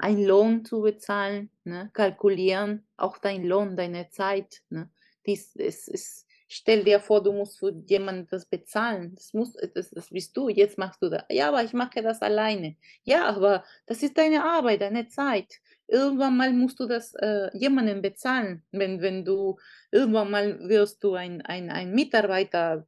Lohn 0.00 0.64
zu 0.64 0.82
bezahlen, 0.82 1.50
ne? 1.64 1.90
kalkulieren, 1.92 2.86
auch 2.96 3.18
dein 3.18 3.42
Lohn, 3.42 3.76
deine 3.76 4.10
Zeit. 4.10 4.62
Ne? 4.68 4.90
Dies, 5.26 5.56
es, 5.56 5.88
es, 5.88 6.26
stell 6.46 6.84
dir 6.84 7.00
vor, 7.00 7.22
du 7.22 7.32
musst 7.32 7.58
für 7.58 7.72
jemanden 7.86 8.28
das 8.30 8.46
bezahlen. 8.46 9.16
Das, 9.16 9.32
muss, 9.32 9.54
das, 9.74 9.90
das 9.90 10.10
bist 10.10 10.36
du, 10.36 10.50
jetzt 10.50 10.78
machst 10.78 11.02
du 11.02 11.08
das. 11.08 11.24
Ja, 11.30 11.48
aber 11.48 11.64
ich 11.64 11.72
mache 11.72 12.02
das 12.02 12.22
alleine. 12.22 12.76
Ja, 13.02 13.24
aber 13.24 13.64
das 13.86 14.02
ist 14.04 14.16
deine 14.16 14.44
Arbeit, 14.44 14.82
deine 14.82 15.08
Zeit 15.08 15.60
irgendwann 15.86 16.36
mal 16.36 16.52
musst 16.52 16.80
du 16.80 16.86
das 16.86 17.14
äh, 17.14 17.50
jemandem 17.56 18.02
bezahlen. 18.02 18.64
Wenn, 18.70 19.00
wenn 19.00 19.24
du 19.24 19.58
irgendwann 19.90 20.30
mal 20.30 20.68
wirst 20.68 21.02
du 21.04 21.14
ein, 21.14 21.42
ein, 21.42 21.70
ein 21.70 21.92
Mitarbeiter, 21.92 22.86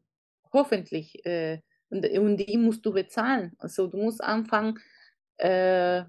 hoffentlich, 0.52 1.24
äh, 1.24 1.60
und, 1.88 2.04
und 2.06 2.36
die 2.38 2.58
musst 2.58 2.84
du 2.84 2.92
bezahlen. 2.92 3.52
Also 3.58 3.86
du 3.86 3.98
musst 3.98 4.22
anfangen, 4.22 4.78
äh, 5.36 6.02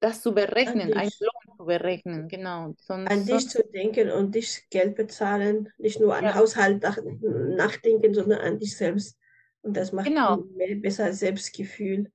das 0.00 0.20
zu 0.20 0.34
berechnen, 0.34 0.92
einen 0.92 1.10
Lohn 1.18 1.56
zu 1.56 1.64
berechnen, 1.64 2.28
genau. 2.28 2.74
Sonst, 2.78 3.10
an 3.10 3.24
dich 3.24 3.48
zu 3.48 3.62
denken 3.64 4.10
und 4.10 4.34
dich 4.34 4.68
Geld 4.68 4.96
bezahlen, 4.96 5.72
nicht 5.78 5.98
nur 5.98 6.14
an 6.14 6.24
ja. 6.24 6.34
Haushalt 6.34 6.82
nach, 6.82 6.98
nachdenken, 7.22 8.12
sondern 8.12 8.40
an 8.40 8.58
dich 8.58 8.76
selbst. 8.76 9.18
Und 9.62 9.76
das 9.76 9.92
macht 9.92 10.06
genau. 10.06 10.44
ein 10.60 10.82
besser 10.82 11.12
Selbstgefühl. 11.14 12.12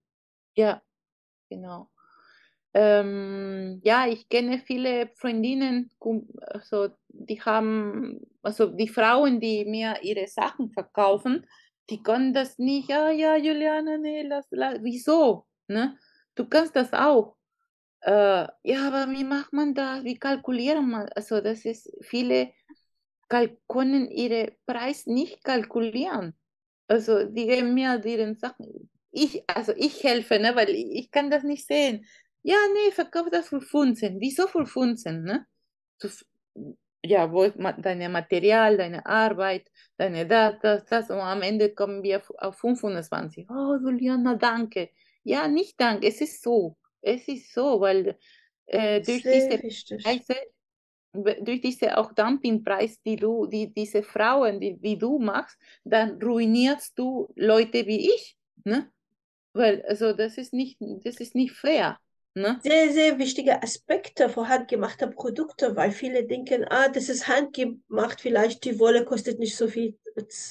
Ja, 0.56 0.84
genau. 1.50 1.90
Ähm, 2.74 3.82
ja, 3.84 4.08
ich 4.08 4.30
kenne 4.30 4.60
viele 4.60 5.10
Freundinnen, 5.16 5.92
also 6.42 6.90
die 7.08 7.42
haben, 7.42 8.20
also 8.44 8.68
die 8.68 8.88
Frauen, 8.88 9.40
die 9.40 9.66
mir 9.66 9.98
ihre 10.04 10.28
Sachen 10.28 10.72
verkaufen, 10.72 11.46
die 11.90 12.04
können 12.04 12.34
das 12.34 12.60
nicht. 12.60 12.90
Ja, 12.90 13.10
ja, 13.10 13.36
Juliana, 13.36 13.98
nee, 13.98 14.22
lass, 14.22 14.46
lass. 14.52 14.78
wieso? 14.82 15.48
Ne? 15.68 15.98
Du 16.36 16.46
kannst 16.48 16.76
das 16.76 16.94
auch. 16.94 17.36
Äh, 18.02 18.48
ja, 18.64 18.88
aber 18.88 19.12
wie 19.12 19.24
macht 19.24 19.52
man 19.52 19.74
das? 19.74 20.04
Wie 20.04 20.18
kalkulieren 20.18 20.90
man? 20.90 21.10
Also 21.16 21.42
das 21.42 21.66
ist, 21.66 21.92
viele 22.02 22.54
können 23.68 24.10
ihre 24.10 24.54
Preis 24.66 25.06
nicht 25.06 25.44
kalkulieren. 25.44 26.34
Also 26.88 27.26
die 27.26 27.46
geben 27.46 27.74
mir 27.74 28.04
ihren 28.04 28.36
Sachen. 28.36 28.90
Ich, 29.12 29.44
also 29.48 29.74
ich 29.76 30.04
helfe, 30.04 30.40
ne, 30.40 30.56
weil 30.56 30.70
ich 30.70 31.12
kann 31.12 31.30
das 31.30 31.44
nicht 31.44 31.66
sehen. 31.66 32.06
Ja, 32.42 32.58
nee, 32.74 32.92
verkauf 32.92 33.30
das 33.30 33.50
für 33.50 33.62
Funzen. 33.62 34.20
Wieso 34.20 34.48
für 34.48 34.66
Funzen? 34.66 35.24
Ne? 35.24 35.46
ja, 37.04 37.32
wo 37.32 37.48
deine 37.48 38.10
Material, 38.10 38.78
deine 38.78 39.06
Arbeit, 39.06 39.70
deine 39.98 40.28
das, 40.28 40.56
das, 40.62 40.86
das 40.86 41.10
und 41.10 41.20
am 41.20 41.42
Ende 41.42 41.74
kommen 41.74 42.04
wir 42.04 42.22
auf 42.38 42.58
25. 42.60 43.50
Oh, 43.50 43.76
Juliana, 43.82 44.36
danke. 44.36 44.90
Ja, 45.24 45.48
nicht 45.48 45.80
danke, 45.80 46.08
es 46.08 46.22
ist 46.22 46.42
so. 46.42 46.78
Es 47.02 47.28
ist 47.28 47.54
so, 47.54 47.80
weil 47.80 48.18
äh, 48.66 49.02
durch 49.02 49.24
Sehr 49.24 49.58
diese 49.58 49.98
Preise, 49.98 50.36
durch 51.14 51.62
diese 51.62 51.98
auch 51.98 52.14
Dumpingpreis, 52.14 53.02
die 53.02 53.16
du, 53.16 53.46
die 53.48 53.74
diese 53.74 54.04
Frauen, 54.04 54.60
die, 54.60 54.78
die 54.78 54.98
du 54.98 55.20
machst, 55.20 55.58
dann 55.84 56.22
ruinierst 56.22 56.98
du 57.00 57.32
Leute 57.36 57.86
wie 57.88 58.14
ich, 58.14 58.38
ne? 58.66 58.92
Weil 59.54 59.82
also 59.88 60.14
das 60.14 60.38
ist 60.38 60.54
nicht, 60.54 60.78
das 60.80 61.16
ist 61.16 61.36
nicht 61.36 61.54
fair. 61.54 61.98
Ne? 62.36 62.60
Sehr, 62.64 62.92
sehr 62.92 63.18
wichtige 63.18 63.62
Aspekte 63.64 64.30
von 64.30 64.48
handgemachter 64.48 65.08
Produkte, 65.08 65.76
weil 65.76 65.92
viele 65.92 66.26
denken, 66.26 66.64
ah, 66.70 66.88
das 66.88 67.10
ist 67.10 67.28
handgemacht, 67.28 68.22
vielleicht 68.22 68.64
die 68.66 68.80
Wolle 68.80 69.04
kostet 69.04 69.40
nicht 69.40 69.58
so 69.58 69.68
viel 69.68 69.98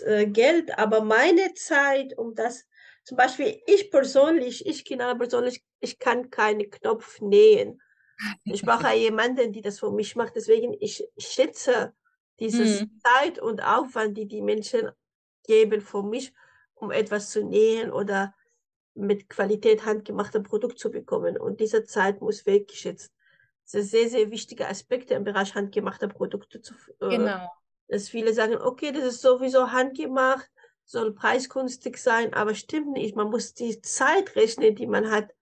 äh, 0.04 0.26
Geld, 0.26 0.76
aber 0.76 1.02
meine 1.02 1.54
Zeit, 1.54 2.18
um 2.18 2.34
das, 2.34 2.66
zum 3.04 3.16
Beispiel 3.16 3.60
ich 3.66 3.90
persönlich, 3.90 4.66
ich 4.66 4.84
Kinder 4.84 5.14
persönlich, 5.14 5.62
ich 5.80 5.98
kann 5.98 6.30
keinen 6.30 6.70
Knopf 6.70 7.20
nähen. 7.20 7.80
Ich 8.44 8.62
brauche 8.62 8.92
jemanden, 8.94 9.52
die 9.52 9.62
das 9.62 9.78
für 9.78 9.92
mich 9.92 10.16
macht, 10.16 10.34
deswegen 10.34 10.76
ich 10.80 11.06
schätze 11.18 11.92
diese 12.40 12.64
hm. 12.64 13.00
Zeit 13.04 13.38
und 13.38 13.62
Aufwand, 13.62 14.18
die 14.18 14.26
die 14.26 14.42
Menschen 14.42 14.90
geben 15.46 15.80
für 15.80 16.02
mich, 16.02 16.32
um 16.74 16.90
etwas 16.90 17.30
zu 17.30 17.44
nähen 17.44 17.92
oder 17.92 18.34
mit 18.98 19.28
Qualität 19.28 19.84
handgemachter 19.84 20.40
Produkt 20.40 20.78
zu 20.78 20.90
bekommen. 20.90 21.36
Und 21.36 21.60
diese 21.60 21.84
Zeit 21.84 22.20
muss 22.20 22.46
weggeschätzt. 22.46 23.12
Das 23.64 23.72
sind 23.72 23.84
sehr, 23.84 24.08
sehr 24.08 24.30
wichtige 24.30 24.68
Aspekte 24.68 25.14
im 25.14 25.24
Bereich 25.24 25.54
handgemachter 25.54 26.08
Produkte 26.08 26.60
zu 26.60 26.74
äh, 27.00 27.08
Genau. 27.08 27.50
Dass 27.88 28.08
viele 28.08 28.34
sagen, 28.34 28.56
okay, 28.56 28.92
das 28.92 29.04
ist 29.04 29.22
sowieso 29.22 29.72
handgemacht, 29.72 30.50
soll 30.84 31.14
preisgünstig 31.14 31.96
sein, 31.98 32.34
aber 32.34 32.54
stimmt 32.54 32.92
nicht. 32.92 33.16
Man 33.16 33.30
muss 33.30 33.54
die 33.54 33.80
Zeit 33.80 34.36
rechnen, 34.36 34.74
die 34.74 34.86
man 34.86 35.10
hat 35.10 35.34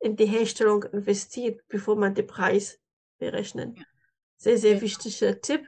in 0.00 0.16
die 0.16 0.26
Herstellung 0.26 0.84
investiert, 0.84 1.60
bevor 1.68 1.96
man 1.96 2.14
den 2.14 2.26
Preis 2.26 2.78
berechnet. 3.18 3.76
Ja. 3.76 3.84
Sehr, 4.36 4.58
sehr 4.58 4.74
ja. 4.76 4.80
wichtiger 4.80 5.40
Tipp 5.40 5.66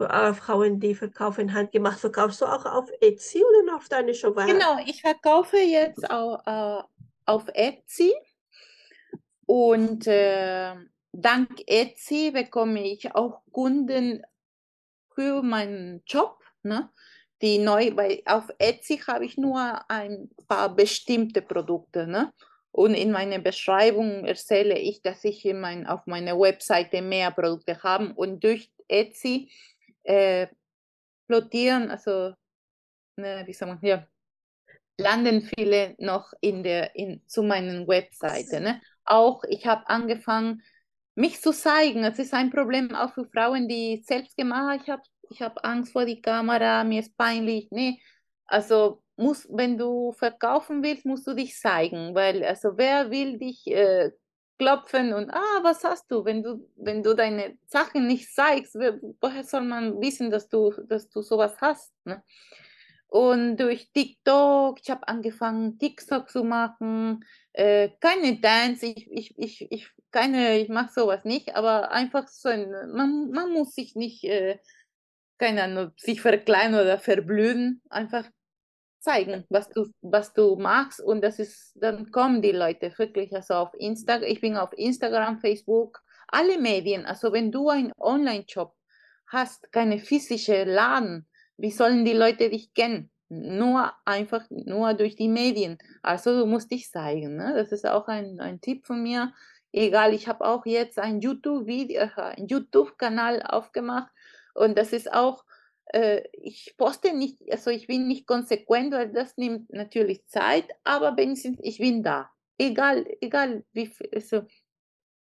äh, 0.00 0.34
Frauen, 0.34 0.80
die 0.80 0.94
verkaufen 0.94 1.52
handgemacht. 1.52 1.98
Verkaufst 2.00 2.40
du 2.40 2.46
auch 2.46 2.64
auf 2.64 2.90
Etsy 3.00 3.42
oder 3.42 3.76
auf 3.76 3.88
deine 3.88 4.14
Shop? 4.14 4.36
Genau, 4.36 4.78
ich 4.84 5.00
verkaufe 5.00 5.58
jetzt 5.58 6.10
auch, 6.10 6.40
äh, 6.46 6.82
auf 7.26 7.44
Etsy 7.52 8.14
und 9.46 10.06
äh, 10.06 10.74
dank 11.12 11.48
Etsy 11.66 12.30
bekomme 12.30 12.86
ich 12.86 13.14
auch 13.14 13.42
Kunden 13.52 14.22
für 15.14 15.42
meinen 15.42 16.02
Job. 16.06 16.38
Ne? 16.62 16.90
Die 17.42 17.58
neu, 17.58 17.92
weil 17.94 18.22
auf 18.26 18.44
Etsy 18.58 18.98
habe 18.98 19.24
ich 19.24 19.36
nur 19.36 19.80
ein 19.90 20.30
paar 20.48 20.74
bestimmte 20.74 21.42
Produkte. 21.42 22.06
Ne? 22.06 22.32
Und 22.72 22.94
in 22.94 23.10
meiner 23.10 23.38
Beschreibung 23.38 24.24
erzähle 24.24 24.78
ich, 24.78 25.02
dass 25.02 25.24
ich 25.24 25.44
in 25.44 25.60
mein, 25.60 25.86
auf 25.86 26.06
meiner 26.06 26.38
Webseite 26.38 27.02
mehr 27.02 27.30
Produkte 27.30 27.82
habe. 27.82 28.12
Und 28.14 28.44
durch 28.44 28.70
Etsy 28.86 29.50
äh, 30.08 30.48
plottieren, 31.26 31.90
also 31.90 32.32
ne, 33.16 33.42
wie 33.46 33.52
sagt 33.52 33.68
man, 33.70 33.78
ja, 33.82 34.06
landen 34.96 35.42
viele 35.42 35.94
noch 35.98 36.32
in 36.40 36.62
der, 36.62 36.96
in, 36.96 37.22
zu 37.26 37.42
meinen 37.42 37.86
Webseite. 37.86 38.60
Ne? 38.60 38.80
Auch 39.04 39.44
ich 39.44 39.66
habe 39.66 39.88
angefangen, 39.88 40.62
mich 41.14 41.40
zu 41.40 41.52
zeigen. 41.52 42.04
Es 42.04 42.18
ist 42.18 42.32
ein 42.34 42.50
Problem 42.50 42.94
auch 42.94 43.12
für 43.12 43.26
Frauen, 43.26 43.68
die 43.68 44.02
selbst 44.06 44.36
gemacht 44.36 44.80
ich 44.82 44.90
habe 44.90 45.02
ich 45.30 45.42
hab 45.42 45.64
Angst 45.64 45.92
vor 45.92 46.06
die 46.06 46.22
Kamera, 46.22 46.84
mir 46.84 47.00
ist 47.00 47.16
peinlich. 47.16 47.68
Nee, 47.70 48.00
also 48.46 49.02
muss, 49.16 49.46
wenn 49.50 49.76
du 49.76 50.12
verkaufen 50.12 50.82
willst, 50.82 51.04
musst 51.04 51.26
du 51.26 51.34
dich 51.34 51.54
zeigen, 51.58 52.14
weil 52.14 52.42
also 52.44 52.78
wer 52.78 53.10
will 53.10 53.38
dich 53.38 53.66
äh, 53.66 54.10
klopfen 54.58 55.12
und 55.12 55.30
ah, 55.30 55.60
was 55.62 55.84
hast 55.84 56.10
du? 56.10 56.24
Wenn 56.24 56.42
du, 56.42 56.68
wenn 56.76 57.02
du 57.02 57.14
deine 57.14 57.56
Sachen 57.66 58.06
nicht 58.06 58.34
zeigst, 58.34 58.74
woher 58.74 59.44
soll 59.44 59.62
man 59.62 60.00
wissen, 60.00 60.30
dass 60.30 60.48
du, 60.48 60.72
dass 60.86 61.08
du 61.08 61.22
sowas 61.22 61.56
hast? 61.60 61.92
Ne? 62.04 62.22
Und 63.08 63.56
durch 63.56 63.90
TikTok, 63.92 64.78
ich 64.82 64.90
habe 64.90 65.08
angefangen, 65.08 65.78
TikTok 65.78 66.28
zu 66.28 66.44
machen, 66.44 67.24
äh, 67.54 67.90
keine 68.00 68.38
Dance, 68.38 68.84
ich, 68.84 69.10
ich, 69.10 69.38
ich, 69.38 69.72
ich, 69.72 69.90
keine, 70.10 70.58
ich 70.58 70.68
mache 70.68 70.92
sowas 70.92 71.24
nicht, 71.24 71.56
aber 71.56 71.90
einfach 71.90 72.28
so 72.28 72.50
ein, 72.50 72.70
man, 72.92 73.30
man 73.30 73.52
muss 73.52 73.74
sich 73.74 73.94
nicht, 73.94 74.24
äh, 74.24 74.58
keine 75.38 75.62
Ahnung, 75.62 75.92
sich 75.96 76.20
verkleinern 76.20 76.82
oder 76.82 76.98
verblühen, 76.98 77.80
einfach 77.88 78.28
zeigen, 79.08 79.44
was 79.48 79.70
du, 79.70 79.86
was 80.02 80.34
du 80.34 80.56
machst 80.56 81.00
und 81.00 81.22
das 81.22 81.38
ist, 81.38 81.72
dann 81.76 82.10
kommen 82.10 82.42
die 82.42 82.52
Leute 82.52 82.92
wirklich, 82.98 83.34
also 83.34 83.54
auf 83.54 83.70
Instagram, 83.78 84.28
ich 84.28 84.40
bin 84.40 84.56
auf 84.56 84.70
Instagram, 84.76 85.38
Facebook, 85.40 86.02
alle 86.28 86.58
Medien, 86.58 87.06
also 87.06 87.32
wenn 87.32 87.50
du 87.50 87.70
einen 87.70 87.92
Online-Shop 87.98 88.74
hast, 89.28 89.72
keine 89.72 89.98
physische 89.98 90.64
Laden, 90.64 91.26
wie 91.56 91.70
sollen 91.70 92.04
die 92.04 92.12
Leute 92.12 92.50
dich 92.50 92.74
kennen? 92.74 93.10
Nur 93.30 93.92
einfach, 94.04 94.44
nur 94.50 94.94
durch 94.94 95.16
die 95.16 95.28
Medien. 95.28 95.76
Also 96.02 96.38
du 96.38 96.46
musst 96.46 96.70
dich 96.70 96.90
zeigen. 96.90 97.36
Ne? 97.36 97.52
Das 97.54 97.72
ist 97.72 97.86
auch 97.86 98.08
ein, 98.08 98.40
ein 98.40 98.60
Tipp 98.60 98.86
von 98.86 99.02
mir. 99.02 99.34
Egal, 99.70 100.14
ich 100.14 100.28
habe 100.28 100.46
auch 100.46 100.64
jetzt 100.64 100.98
ein 100.98 101.20
YouTube-Video, 101.20 102.02
äh, 102.02 102.34
YouTube-Kanal 102.38 103.42
aufgemacht 103.42 104.10
und 104.54 104.78
das 104.78 104.92
ist 104.94 105.12
auch 105.12 105.44
ich 106.32 106.74
poste 106.76 107.16
nicht, 107.16 107.38
also 107.50 107.70
ich 107.70 107.86
bin 107.86 108.08
nicht 108.08 108.26
konsequent, 108.26 108.92
weil 108.92 109.12
das 109.12 109.36
nimmt 109.36 109.72
natürlich 109.72 110.26
Zeit, 110.26 110.66
aber 110.84 111.16
wenigstens 111.16 111.58
ich 111.62 111.78
bin 111.78 112.02
da. 112.02 112.30
Egal, 112.58 113.06
egal 113.20 113.64
wie 113.72 113.86
viel, 113.86 114.10
also 114.12 114.42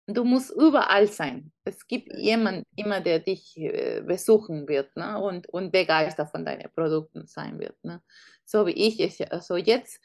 du 0.07 0.25
musst 0.25 0.51
überall 0.53 1.09
sein. 1.09 1.53
Es 1.65 1.87
gibt 1.87 2.13
jemanden 2.17 2.65
immer, 2.77 3.01
der 3.01 3.19
dich 3.19 3.57
äh, 3.57 4.03
besuchen 4.03 4.69
wird 4.69 4.95
ne? 4.97 5.21
und, 5.21 5.49
und 5.49 5.73
begeistert 5.73 6.31
von 6.31 6.45
deinen 6.45 6.71
Produkten 6.73 7.27
sein 7.27 7.59
wird. 7.59 7.77
Ne? 7.83 8.03
So 8.45 8.67
wie 8.67 8.73
ich. 8.73 9.01
ich 9.01 9.33
also 9.33 9.57
jetzt, 9.57 10.01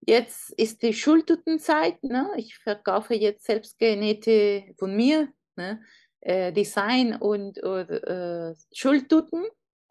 jetzt 0.00 0.50
ist 0.50 0.82
die 0.82 0.92
Schultutenzeit. 0.92 2.02
Ne? 2.02 2.28
Ich 2.36 2.56
verkaufe 2.56 3.14
jetzt 3.14 3.46
selbstgenähte 3.46 4.74
von 4.76 4.96
mir 4.96 5.28
ne? 5.56 5.80
äh, 6.20 6.52
Design 6.52 7.14
und, 7.14 7.62
und 7.62 7.90
äh, 7.90 8.54
Schultuten 8.72 9.44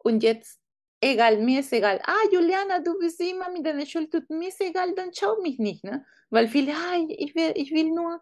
und 0.08 0.22
jetzt, 0.22 0.58
egal, 1.00 1.38
mir 1.38 1.60
ist 1.60 1.72
egal. 1.72 2.00
Ah, 2.04 2.24
Juliana, 2.32 2.80
du 2.80 2.98
bist 2.98 3.20
immer 3.20 3.50
mit 3.50 3.64
deiner 3.64 3.86
Schuld, 3.86 4.12
mir 4.30 4.48
ist 4.48 4.60
egal, 4.60 4.94
dann 4.94 5.10
schau 5.12 5.40
mich 5.42 5.58
nicht, 5.58 5.84
ne? 5.84 6.04
Weil 6.30 6.48
viele, 6.48 6.72
ah, 6.72 6.96
ich 7.08 7.34
will, 7.34 7.52
ich 7.54 7.70
will 7.70 7.90
nur, 7.90 8.20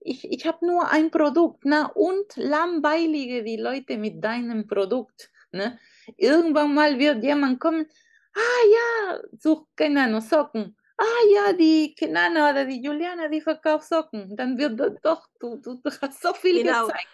ich, 0.00 0.30
ich 0.30 0.46
habe 0.46 0.66
nur 0.66 0.90
ein 0.90 1.10
Produkt, 1.10 1.60
na, 1.64 1.86
und 1.94 2.36
langweilige 2.36 3.42
die 3.44 3.56
Leute 3.56 3.96
mit 3.96 4.22
deinem 4.22 4.66
Produkt, 4.66 5.30
ne? 5.52 5.78
Irgendwann 6.16 6.74
mal 6.74 6.98
wird 6.98 7.22
jemand 7.22 7.60
kommen, 7.60 7.86
ah 8.34 8.62
ja, 8.76 9.20
such, 9.38 9.66
keine 9.76 10.04
Ahnung, 10.04 10.20
Socken. 10.20 10.76
Ah 11.00 11.22
ja, 11.32 11.52
die 11.52 11.94
Kenana 11.94 12.50
oder 12.50 12.64
die 12.64 12.82
Juliana, 12.82 13.28
die 13.28 13.40
verkauft 13.40 13.86
Socken. 13.88 14.36
Dann 14.36 14.58
wird 14.58 14.80
doch, 15.04 15.28
du, 15.38 15.56
du, 15.56 15.76
du 15.76 15.90
hast 16.02 16.20
so 16.20 16.34
viel 16.34 16.64
Genau. 16.64 16.86
gezeigt. 16.86 17.08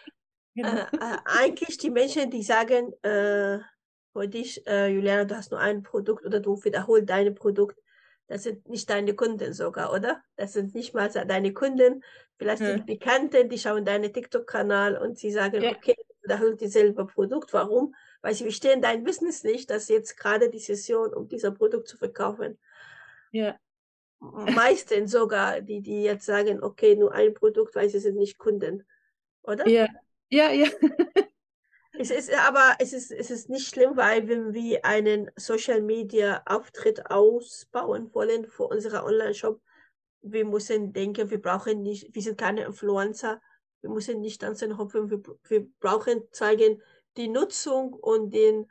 Äh, 0.57 0.63
äh, 0.63 1.19
eigentlich 1.25 1.79
die 1.79 1.91
Menschen, 1.91 2.31
die 2.31 2.43
sagen, 2.43 2.93
äh, 3.03 3.59
für 4.14 4.29
dich, 4.29 4.66
äh, 4.66 4.88
Juliana, 4.88 5.24
du 5.24 5.37
hast 5.37 5.50
nur 5.50 5.61
ein 5.61 5.83
Produkt 5.83 6.24
oder 6.24 6.40
du 6.40 6.62
wiederholst 6.64 7.11
dein 7.11 7.35
Produkt, 7.35 7.79
das 8.27 8.44
sind 8.44 8.68
nicht 8.68 8.88
deine 8.88 9.14
Kunden 9.14 9.53
sogar, 9.53 9.92
oder? 9.92 10.22
Das 10.37 10.55
sind 10.55 10.74
nicht 10.74 10.94
mal 10.94 11.11
deine 11.11 11.53
Kunden. 11.53 12.03
Vielleicht 12.38 12.62
Ja. 12.62 12.72
sind 12.72 12.87
Bekannte, 12.87 13.46
die 13.46 13.59
schauen 13.59 13.85
deinen 13.85 14.12
TikTok-Kanal 14.12 14.96
und 14.96 15.18
sie 15.18 15.31
sagen, 15.31 15.62
Ja. 15.62 15.70
okay, 15.72 15.94
du 15.98 16.14
wiederholst 16.22 16.61
dieselbe 16.62 17.05
Produkt. 17.07 17.53
Warum? 17.53 17.94
Weil 18.22 18.35
sie 18.35 18.44
verstehen 18.44 18.81
dein 18.81 19.05
Business 19.05 19.44
nicht, 19.44 19.68
dass 19.68 19.88
jetzt 19.88 20.16
gerade 20.16 20.48
die 20.48 20.59
Session, 20.59 21.12
um 21.12 21.29
dieser 21.29 21.50
Produkt 21.50 21.88
zu 21.88 21.98
verkaufen. 21.98 22.59
Ja, 23.33 23.59
Meistens 24.20 25.11
sogar, 25.11 25.61
die, 25.61 25.83
die 25.83 26.03
jetzt 26.03 26.24
sagen, 26.24 26.62
okay, 26.62 26.96
nur 26.96 27.12
ein 27.12 27.35
Produkt, 27.35 27.74
weil 27.74 27.90
sie 27.90 27.98
sind 27.98 28.16
nicht 28.16 28.38
Kunden, 28.38 28.87
oder? 29.42 29.64
ja, 29.66 29.87
ja, 30.31 30.50
ja. 30.53 30.68
Es 31.97 32.11
ist 32.11 32.33
aber 32.35 32.75
es 32.81 32.93
ist, 32.93 33.13
es 33.13 33.31
ist 33.31 33.49
nicht 33.49 33.69
schlimm, 33.69 33.97
weil 33.97 34.27
wenn 34.29 34.53
wir 34.53 34.85
einen 34.85 35.31
Social 35.37 35.81
Media 35.81 36.43
Auftritt 36.45 37.09
ausbauen 37.09 38.13
wollen 38.13 38.49
für 38.49 38.65
unseren 38.65 39.05
Online-Shop, 39.05 39.61
wir 40.23 40.45
müssen 40.45 40.93
denken, 40.93 41.31
wir 41.31 41.41
brauchen 41.41 41.83
nicht, 41.83 42.13
wir 42.13 42.23
sind 42.23 42.37
keine 42.37 42.65
Influencer, 42.65 43.41
wir 43.81 43.91
müssen 43.91 44.21
nicht 44.21 44.41
tanzen 44.41 44.77
hoffen, 44.77 45.09
wir, 45.09 45.23
wir 45.49 45.69
brauchen 45.79 46.23
zeigen 46.33 46.83
die 47.17 47.29
Nutzung 47.29 47.93
und 47.93 48.35
den 48.35 48.67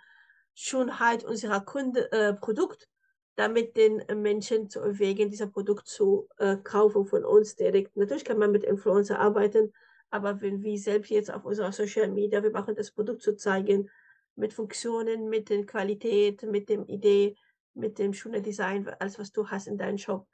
Schönheit 0.53 1.23
unserer 1.23 1.61
Kunde, 1.61 2.11
äh, 2.11 2.33
Produkt, 2.33 2.89
damit 3.35 3.77
den 3.77 4.03
Menschen 4.21 4.69
zu 4.69 4.81
erwägen, 4.81 5.29
dieser 5.29 5.47
Produkt 5.47 5.87
zu 5.87 6.27
äh, 6.37 6.57
kaufen 6.57 7.05
von 7.05 7.23
uns 7.23 7.55
direkt. 7.55 7.95
Natürlich 7.95 8.25
kann 8.25 8.37
man 8.37 8.51
mit 8.51 8.63
Influencer 8.63 9.19
arbeiten, 9.19 9.73
aber 10.13 10.41
wenn 10.41 10.61
wir 10.61 10.77
selbst 10.77 11.09
jetzt 11.09 11.33
auf 11.33 11.43
unserer 11.43 11.71
Social 11.71 12.07
Media, 12.07 12.43
wir 12.43 12.51
machen 12.51 12.75
das 12.75 12.91
Produkt 12.91 13.23
zu 13.23 13.35
zeigen, 13.35 13.89
mit 14.35 14.53
Funktionen, 14.53 15.27
mit 15.27 15.49
der 15.49 15.65
Qualität, 15.65 16.43
mit 16.43 16.69
dem 16.69 16.85
Idee, 16.85 17.35
mit 17.73 17.97
dem 17.97 18.13
schönen 18.13 18.43
Design, 18.43 18.87
alles 18.99 19.17
was 19.17 19.31
du 19.31 19.47
hast 19.47 19.67
in 19.67 19.75
deinem 19.75 19.97
Shop, 19.97 20.27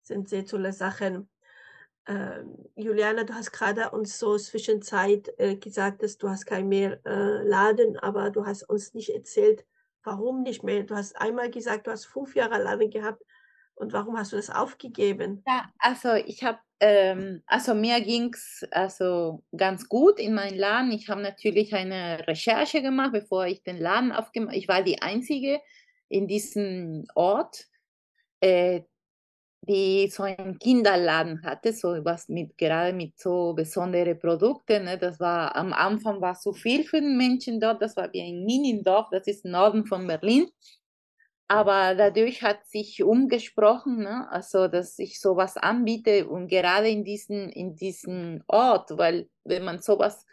sind 0.00 0.30
sehr 0.30 0.46
tolle 0.46 0.72
Sachen. 0.72 1.28
Ähm, 2.06 2.56
Juliana, 2.76 3.24
du 3.24 3.34
hast 3.34 3.52
gerade 3.52 3.90
uns 3.90 4.18
so 4.18 4.38
zwischenzeit 4.38 5.30
äh, 5.36 5.56
gesagt, 5.56 6.02
dass 6.02 6.16
du 6.16 6.30
hast 6.30 6.46
kein 6.46 6.68
mehr 6.68 7.04
äh, 7.04 7.46
Laden, 7.46 7.98
aber 7.98 8.30
du 8.30 8.46
hast 8.46 8.62
uns 8.62 8.94
nicht 8.94 9.10
erzählt, 9.10 9.66
warum 10.02 10.44
nicht 10.44 10.62
mehr. 10.62 10.82
Du 10.84 10.94
hast 10.94 11.14
einmal 11.20 11.50
gesagt, 11.50 11.86
du 11.86 11.90
hast 11.90 12.06
fünf 12.06 12.34
Jahre 12.34 12.62
Laden 12.62 12.88
gehabt 12.88 13.22
und 13.76 13.92
warum 13.92 14.18
hast 14.18 14.32
du 14.32 14.36
das 14.36 14.50
aufgegeben? 14.50 15.44
Ja, 15.46 15.72
also 15.78 16.14
ich 16.14 16.42
habe, 16.42 16.58
ähm, 16.80 17.42
also 17.46 17.74
mir 17.74 18.00
ging 18.00 18.34
es 18.34 18.66
also 18.72 19.44
ganz 19.56 19.88
gut 19.88 20.18
in 20.18 20.34
meinem 20.34 20.58
Laden. 20.58 20.90
Ich 20.90 21.08
habe 21.08 21.22
natürlich 21.22 21.72
eine 21.74 22.26
Recherche 22.26 22.82
gemacht, 22.82 23.12
bevor 23.12 23.46
ich 23.46 23.62
den 23.62 23.78
Laden 23.78 24.12
aufgemacht 24.12 24.56
Ich 24.56 24.66
war 24.66 24.82
die 24.82 25.00
Einzige 25.02 25.60
in 26.08 26.26
diesem 26.26 27.06
Ort, 27.14 27.66
äh, 28.40 28.82
die 29.62 30.08
so 30.10 30.22
einen 30.24 30.58
Kinderladen 30.58 31.42
hatte, 31.42 31.72
so 31.72 31.88
was 32.04 32.28
mit 32.28 32.56
gerade 32.58 32.92
mit 32.94 33.18
so 33.18 33.54
besonderen 33.54 34.18
Produkten. 34.18 34.84
Ne? 34.84 34.98
Das 34.98 35.20
war 35.20 35.56
am 35.56 35.72
Anfang 35.72 36.20
war 36.20 36.34
so 36.36 36.52
viel 36.52 36.84
für 36.84 37.00
den 37.00 37.16
Menschen 37.16 37.60
dort. 37.60 37.82
Das 37.82 37.96
war 37.96 38.12
wie 38.12 38.22
ein 38.22 38.44
Minidorf, 38.44 39.08
das 39.10 39.26
ist 39.26 39.44
im 39.44 39.52
Norden 39.52 39.86
von 39.86 40.06
Berlin. 40.06 40.48
Aber 41.48 41.94
dadurch 41.94 42.42
hat 42.42 42.66
sich 42.66 43.04
umgesprochen, 43.04 43.98
ne? 43.98 44.26
also 44.30 44.66
dass 44.66 44.98
ich 44.98 45.20
sowas 45.20 45.56
anbiete 45.56 46.28
und 46.28 46.48
gerade 46.48 46.88
in 46.88 47.04
diesen 47.04 47.50
in 47.50 47.76
diesen 47.76 48.42
Ort, 48.48 48.98
weil 48.98 49.28
wenn 49.44 49.64
man 49.64 49.78
sowas 49.78 50.26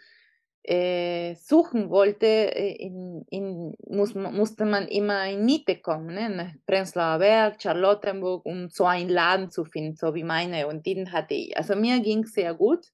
äh, 0.64 1.36
suchen 1.36 1.90
wollte, 1.90 2.26
äh, 2.26 2.76
in, 2.78 3.26
in, 3.30 3.76
muss, 3.86 4.16
musste 4.16 4.66
man 4.66 4.88
immer 4.88 5.30
in 5.30 5.44
Miete 5.46 5.78
kommen, 5.78 6.16
ne? 6.16 6.56
Prenzlauer 6.66 7.20
Berg, 7.20 7.62
Charlottenburg, 7.62 8.46
um 8.46 8.70
so 8.70 8.86
einen 8.86 9.10
Laden 9.10 9.52
zu 9.52 9.66
finden, 9.66 9.98
so 9.98 10.16
wie 10.16 10.24
meine. 10.24 10.68
Und 10.68 10.86
den 10.86 11.12
hatte 11.12 11.34
ich. 11.34 11.58
Also 11.58 11.76
mir 11.76 12.00
ging 12.00 12.24
es 12.24 12.34
sehr 12.34 12.54
gut. 12.54 12.88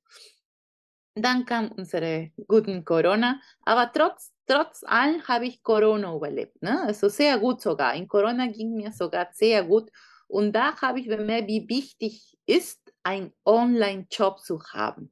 Dann 1.22 1.46
kam 1.46 1.72
unsere 1.72 2.32
guten 2.48 2.84
Corona, 2.86 3.40
aber 3.64 3.92
trotz, 3.94 4.34
trotz 4.48 4.84
allem 4.84 5.28
habe 5.28 5.46
ich 5.46 5.64
Corona 5.64 6.16
überlebt. 6.16 6.62
Ne? 6.62 6.82
Also 6.84 7.10
sehr 7.10 7.38
gut 7.38 7.62
sogar. 7.62 7.96
In 7.96 8.08
Corona 8.08 8.48
ging 8.48 8.76
mir 8.76 8.92
sogar 8.92 9.30
sehr 9.32 9.64
gut. 9.64 9.90
Und 10.28 10.54
da 10.54 10.80
habe 10.82 11.00
ich 11.00 11.08
bemerkt, 11.08 11.48
wie 11.48 11.68
wichtig 11.68 12.38
ist, 12.46 12.94
einen 13.04 13.34
Online-Job 13.46 14.40
zu 14.40 14.62
haben. 14.74 15.12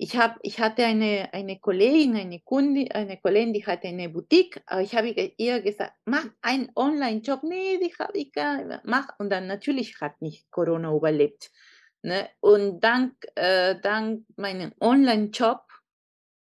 Ich, 0.00 0.16
hab, 0.16 0.38
ich 0.42 0.60
hatte 0.60 0.84
eine, 0.84 1.28
eine 1.32 1.58
Kollegin, 1.58 2.14
eine 2.14 2.38
Kundin, 2.40 2.92
eine 2.92 3.16
Kollegin, 3.16 3.52
die 3.52 3.66
hatte 3.66 3.88
eine 3.88 4.08
Boutique, 4.08 4.62
aber 4.66 4.82
ich 4.82 4.94
habe 4.94 5.08
ihr 5.08 5.60
gesagt, 5.60 5.92
mach 6.04 6.26
einen 6.40 6.70
Online-Job. 6.76 7.42
Nee, 7.42 7.78
die 7.78 7.92
habe 7.98 8.16
ich 8.16 8.32
gar 8.32 8.62
nicht. 8.62 8.80
Mach. 8.84 9.08
Und 9.18 9.30
dann 9.30 9.48
natürlich 9.48 10.00
hat 10.00 10.20
mich 10.20 10.48
Corona 10.50 10.94
überlebt. 10.94 11.50
Ne? 12.02 12.28
Und 12.40 12.80
dank, 12.80 13.14
äh, 13.34 13.76
dank 13.80 14.24
meinem 14.36 14.72
Online-Job, 14.80 15.60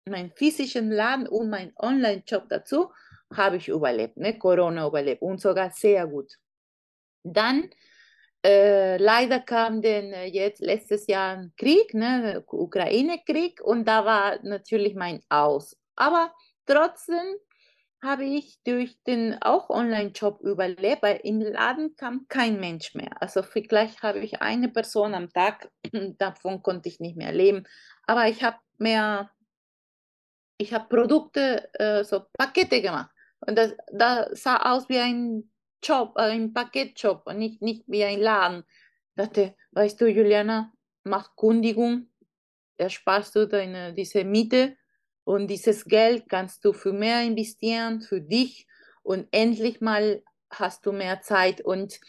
meinem 0.05 0.31
physischen 0.31 0.91
Laden 0.91 1.27
und 1.27 1.49
meinem 1.49 1.73
Online-Job 1.77 2.47
dazu, 2.49 2.91
habe 3.35 3.57
ich 3.57 3.67
überlebt, 3.67 4.17
ne? 4.17 4.37
Corona 4.37 4.87
überlebt 4.87 5.21
und 5.21 5.41
sogar 5.41 5.71
sehr 5.71 6.07
gut. 6.07 6.33
Dann 7.23 7.69
äh, 8.45 8.97
leider 8.97 9.39
kam 9.39 9.81
denn 9.81 10.13
äh, 10.13 10.25
jetzt 10.25 10.61
letztes 10.61 11.07
Jahr 11.07 11.37
ein 11.37 11.53
Krieg, 11.57 11.93
ne, 11.93 12.43
Ukraine-Krieg, 12.47 13.61
und 13.61 13.85
da 13.85 14.05
war 14.05 14.39
natürlich 14.43 14.95
mein 14.95 15.21
Aus. 15.29 15.75
Aber 15.95 16.31
trotzdem 16.65 17.35
habe 18.01 18.25
ich 18.25 18.61
durch 18.63 19.01
den 19.03 19.41
auch 19.41 19.69
Online-Job 19.69 20.41
überlebt, 20.41 21.01
weil 21.01 21.19
im 21.23 21.41
Laden 21.41 21.95
kam 21.95 22.27
kein 22.27 22.59
Mensch 22.59 22.93
mehr. 22.93 23.21
Also 23.21 23.41
vielleicht 23.41 24.03
habe 24.03 24.19
ich 24.19 24.41
eine 24.41 24.69
Person 24.69 25.15
am 25.15 25.31
Tag, 25.31 25.71
davon 26.17 26.61
konnte 26.61 26.89
ich 26.89 26.99
nicht 26.99 27.17
mehr 27.17 27.31
leben. 27.31 27.63
Aber 28.03 28.27
ich 28.27 28.43
habe 28.43 28.57
mehr, 28.77 29.31
ich 30.57 30.73
habe 30.73 30.87
Produkte, 30.87 31.69
äh, 31.73 32.03
so 32.03 32.25
Pakete 32.37 32.81
gemacht. 32.81 33.09
Und 33.39 33.57
das, 33.57 33.73
das 33.91 34.41
sah 34.43 34.73
aus 34.73 34.89
wie 34.89 34.99
ein 34.99 35.51
Job, 35.83 36.13
äh, 36.17 36.31
ein 36.31 36.53
Paketjob 36.53 37.23
und 37.25 37.39
nicht, 37.39 37.61
nicht 37.61 37.83
wie 37.87 38.03
ein 38.03 38.19
Laden. 38.19 38.63
dachte, 39.15 39.55
weißt 39.71 39.99
du, 40.01 40.07
Juliana, 40.07 40.71
mach 41.03 41.35
Kundigung, 41.35 42.09
ersparst 42.77 43.35
du 43.35 43.47
deine, 43.47 43.93
diese 43.93 44.23
Miete 44.23 44.77
und 45.27 45.47
dieses 45.47 45.83
Geld 45.83 46.29
kannst 46.29 46.63
du 46.63 46.71
für 46.71 46.93
mehr 46.93 47.21
investieren, 47.21 47.99
für 47.99 48.21
dich 48.21 48.65
und 49.03 49.27
endlich 49.31 49.81
mal 49.81 50.23
hast 50.49 50.85
du 50.85 50.93
mehr 50.93 51.21
Zeit. 51.21 51.59
Und 51.59 51.99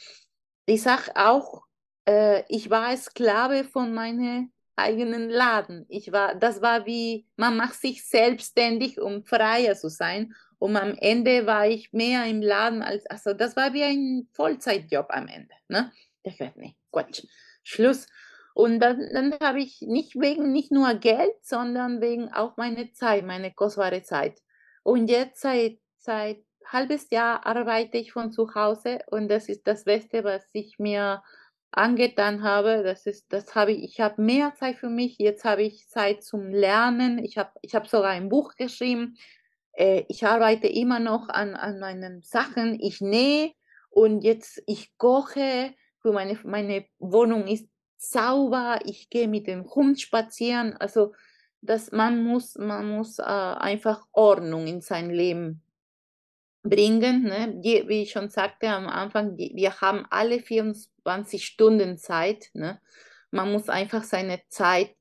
ich 0.67 0.83
sage 0.83 1.11
auch, 1.17 1.65
äh, 2.07 2.45
ich 2.49 2.71
war 2.71 2.97
Sklave 2.97 3.65
von 3.65 3.93
meinem 3.93 4.53
eigenen 4.77 5.31
Laden. 5.31 5.85
Ich 5.89 6.13
war, 6.13 6.37
das 6.37 6.63
war 6.63 6.87
wie, 6.87 7.27
man 7.35 7.57
macht 7.57 7.75
sich 7.75 8.07
selbstständig, 8.07 9.01
um 9.01 9.25
freier 9.25 9.75
zu 9.75 9.89
sein. 9.91 10.33
Und 10.61 10.77
am 10.77 10.95
Ende 10.95 11.45
war 11.45 11.67
ich 11.67 11.93
mehr 11.93 12.25
im 12.27 12.41
Laden 12.41 12.83
als, 12.83 13.05
also 13.07 13.33
das 13.33 13.57
war 13.57 13.73
wie 13.73 13.83
ein 13.83 14.29
Vollzeitjob 14.31 15.07
am 15.09 15.27
Ende. 15.27 15.55
Ne? 15.67 15.91
Ich 16.23 16.37
dachte, 16.37 16.61
nee, 16.61 16.77
Quatsch, 16.93 17.25
Schluss. 17.65 18.07
Und 18.55 18.81
dann, 18.81 19.09
dann 19.13 19.35
habe 19.41 19.61
ich 19.61 19.83
nicht 19.83 20.19
wegen 20.21 20.53
nicht 20.53 20.73
nur 20.73 20.95
Geld, 20.95 21.35
sondern 21.43 22.01
wegen 22.01 22.33
auch 22.33 22.57
meine 22.57 22.93
Zeit, 22.93 23.25
meine 23.25 23.53
kostbare 23.53 24.03
Zeit. 24.03 24.41
Und 24.83 25.09
jetzt 25.09 25.41
seit, 25.41 25.79
seit 25.99 26.39
halbes 26.67 27.11
Jahr 27.11 27.47
arbeite 27.47 27.99
ich 27.99 28.13
von 28.13 28.33
zu 28.33 28.55
Hause 28.55 29.01
und 29.07 29.29
das 29.29 29.49
ist 29.49 29.67
das 29.67 29.85
Beste, 29.85 30.25
was 30.25 30.49
ich 30.53 30.79
mir 30.79 31.23
angetan 31.71 32.43
habe. 32.43 32.83
Das 32.83 33.07
ist, 33.07 33.33
das 33.33 33.55
habe 33.55 33.73
ich, 33.73 33.85
ich 33.85 34.01
habe 34.01 34.21
mehr 34.21 34.55
Zeit 34.55 34.77
für 34.77 34.89
mich. 34.89 35.19
Jetzt 35.19 35.45
habe 35.45 35.63
ich 35.63 35.89
Zeit 35.89 36.23
zum 36.23 36.51
Lernen. 36.51 37.19
Ich 37.19 37.39
habe, 37.39 37.51
ich 37.63 37.75
habe 37.75 37.89
sogar 37.89 38.11
ein 38.11 38.29
Buch 38.29 38.55
geschrieben. 38.57 39.17
Äh, 39.73 40.05
ich 40.09 40.27
arbeite 40.27 40.67
immer 40.67 40.99
noch 40.99 41.29
an, 41.29 41.55
an 41.55 41.79
meinen 41.79 42.23
Sachen. 42.23 42.79
Ich 42.81 43.01
nähe 43.01 43.53
und 43.91 44.23
jetzt 44.23 44.63
ich 44.67 44.97
koche. 44.97 45.75
Für 46.01 46.13
meine, 46.13 46.39
meine 46.45 46.87
Wohnung 46.99 47.47
ist 47.47 47.69
sauber. 47.99 48.81
Ich 48.85 49.11
gehe 49.11 49.29
mit 49.29 49.47
dem 49.47 49.65
Hund 49.75 50.01
spazieren. 50.01 50.77
Also 50.79 51.13
das, 51.61 51.93
man 51.93 52.23
muss, 52.23 52.57
man 52.57 52.89
muss 52.89 53.19
äh, 53.19 53.23
einfach 53.23 54.07
Ordnung 54.13 54.67
in 54.67 54.81
sein 54.81 55.11
Leben 55.11 55.63
bringen. 56.63 57.25
Ne? 57.25 57.59
Wie 57.63 58.03
ich 58.03 58.13
schon 58.13 58.31
sagte 58.31 58.69
am 58.69 58.87
Anfang, 58.87 59.37
wir 59.37 59.81
haben 59.81 60.07
alle 60.11 60.41
24 60.41 61.45
Stunden 61.45 61.99
Zeit. 61.99 62.51
Ne? 62.55 62.81
Man 63.31 63.53
muss 63.53 63.69
einfach 63.69 64.05
seine 64.05 64.41
Zeit 64.49 64.95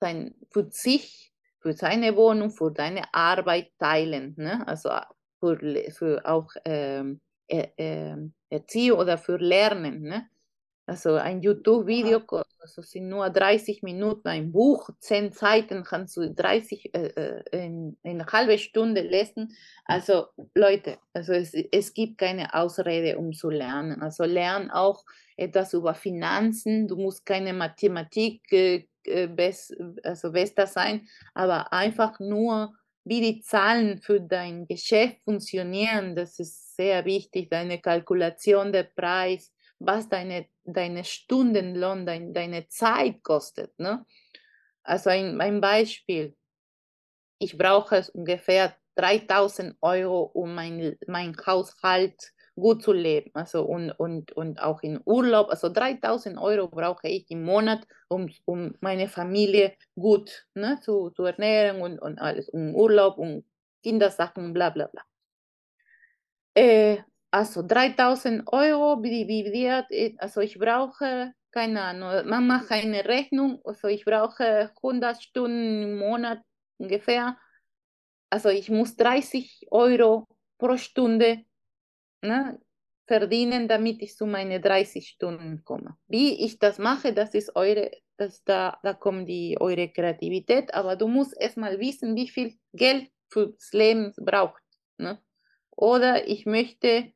sein, 0.00 0.34
für 0.50 0.68
sich, 0.70 1.32
für 1.58 1.72
seine 1.72 2.16
Wohnung, 2.16 2.50
für 2.50 2.72
seine 2.74 3.12
Arbeit 3.12 3.72
teilen. 3.78 4.34
Ne? 4.36 4.66
Also 4.66 4.90
für, 5.40 5.58
für 5.90 6.22
auch 6.24 6.52
ähm, 6.64 7.20
äh, 7.48 8.16
Erziehung 8.48 8.98
oder 8.98 9.18
für 9.18 9.38
Lernen. 9.38 10.02
Ne? 10.02 10.28
Also 10.86 11.14
ein 11.14 11.42
YouTube-Video 11.42 12.22
also 12.60 12.82
sind 12.82 13.08
nur 13.08 13.28
30 13.28 13.82
Minuten, 13.82 14.28
ein 14.28 14.52
Buch, 14.52 14.88
10 15.00 15.32
Seiten 15.32 15.82
kannst 15.82 16.16
du 16.16 16.32
30 16.32 16.94
äh, 16.94 17.06
äh, 17.06 17.42
in, 17.50 17.96
in 18.04 18.20
eine 18.20 18.26
halbe 18.26 18.56
Stunde 18.56 19.00
lesen. 19.00 19.52
Also 19.84 20.26
Leute, 20.54 20.98
also 21.12 21.32
es, 21.32 21.54
es 21.54 21.92
gibt 21.92 22.18
keine 22.18 22.54
Ausrede, 22.54 23.18
um 23.18 23.32
zu 23.32 23.50
lernen. 23.50 24.00
Also 24.00 24.24
lern 24.24 24.70
auch 24.70 25.04
etwas 25.36 25.74
über 25.74 25.94
Finanzen. 25.94 26.86
Du 26.86 26.96
musst 26.96 27.26
keine 27.26 27.52
Mathematik 27.52 28.52
äh, 28.52 28.86
äh 29.04 29.26
best, 29.26 29.76
also 30.04 30.30
besser 30.30 30.68
sein, 30.68 31.08
aber 31.34 31.72
einfach 31.72 32.20
nur, 32.20 32.74
wie 33.04 33.20
die 33.20 33.40
Zahlen 33.40 33.98
für 33.98 34.20
dein 34.20 34.66
Geschäft 34.66 35.18
funktionieren. 35.24 36.14
Das 36.14 36.38
ist 36.38 36.76
sehr 36.76 37.04
wichtig. 37.04 37.50
Deine 37.50 37.80
Kalkulation 37.80 38.72
der 38.72 38.84
Preis 38.84 39.52
was 39.78 40.08
deine, 40.08 40.46
deine 40.66 41.04
Stundenlohn, 41.04 42.06
dein, 42.06 42.34
deine 42.34 42.68
Zeit 42.68 43.22
kostet. 43.22 43.78
Ne? 43.78 44.04
Also 44.82 45.10
ein, 45.10 45.40
ein 45.40 45.60
Beispiel. 45.60 46.36
Ich 47.38 47.56
brauche 47.58 48.04
ungefähr 48.12 48.76
3000 48.96 49.76
Euro, 49.80 50.22
um 50.22 50.54
mein, 50.54 50.96
mein 51.06 51.36
Haushalt 51.46 52.32
gut 52.54 52.82
zu 52.82 52.92
leben. 52.92 53.30
Also 53.34 53.64
und, 53.64 53.90
und, 53.92 54.32
und 54.32 54.60
auch 54.60 54.82
in 54.82 55.00
Urlaub. 55.04 55.50
Also 55.50 55.68
3000 55.68 56.38
Euro 56.38 56.68
brauche 56.68 57.08
ich 57.08 57.30
im 57.30 57.42
Monat, 57.42 57.86
um, 58.08 58.30
um 58.44 58.74
meine 58.80 59.08
Familie 59.08 59.76
gut 59.94 60.46
ne, 60.54 60.80
zu, 60.82 61.10
zu 61.10 61.24
ernähren 61.24 61.82
und, 61.82 62.00
und 62.00 62.18
alles. 62.18 62.48
Um 62.48 62.74
Urlaub, 62.74 63.18
um 63.18 63.44
Kindersachen, 63.82 64.52
bla 64.52 64.70
bla 64.70 64.86
bla. 64.86 65.02
Äh, 66.54 67.02
also 67.36 67.62
3000 67.62 68.44
Euro 68.46 68.96
dividiert, 68.96 69.86
also 70.16 70.40
ich 70.40 70.58
brauche, 70.58 71.34
keine 71.50 71.82
Ahnung, 71.82 72.26
man 72.26 72.46
macht 72.46 72.70
eine 72.70 73.04
Rechnung, 73.04 73.60
also 73.62 73.88
ich 73.88 74.06
brauche 74.06 74.72
100 74.76 75.22
Stunden 75.22 75.82
im 75.82 75.98
Monat 75.98 76.40
ungefähr. 76.78 77.36
Also 78.30 78.48
ich 78.48 78.70
muss 78.70 78.96
30 78.96 79.66
Euro 79.70 80.26
pro 80.56 80.78
Stunde 80.78 81.44
ne, 82.22 82.58
verdienen, 83.06 83.68
damit 83.68 84.00
ich 84.00 84.16
zu 84.16 84.24
meine 84.24 84.58
30 84.58 85.06
Stunden 85.06 85.62
komme. 85.62 85.98
Wie 86.08 86.42
ich 86.42 86.58
das 86.58 86.78
mache, 86.78 87.12
das 87.12 87.34
ist 87.34 87.54
eure, 87.54 87.90
das 88.16 88.44
da, 88.44 88.78
da 88.82 88.94
kommt 88.94 89.28
die 89.28 89.58
eure 89.60 89.90
Kreativität, 89.90 90.72
aber 90.72 90.96
du 90.96 91.06
musst 91.06 91.38
erstmal 91.38 91.78
wissen, 91.78 92.16
wie 92.16 92.28
viel 92.28 92.54
Geld 92.72 93.10
fürs 93.28 93.74
Leben 93.74 94.14
braucht. 94.16 94.62
Ne? 94.96 95.20
Oder 95.70 96.26
ich 96.26 96.46
möchte 96.46 97.12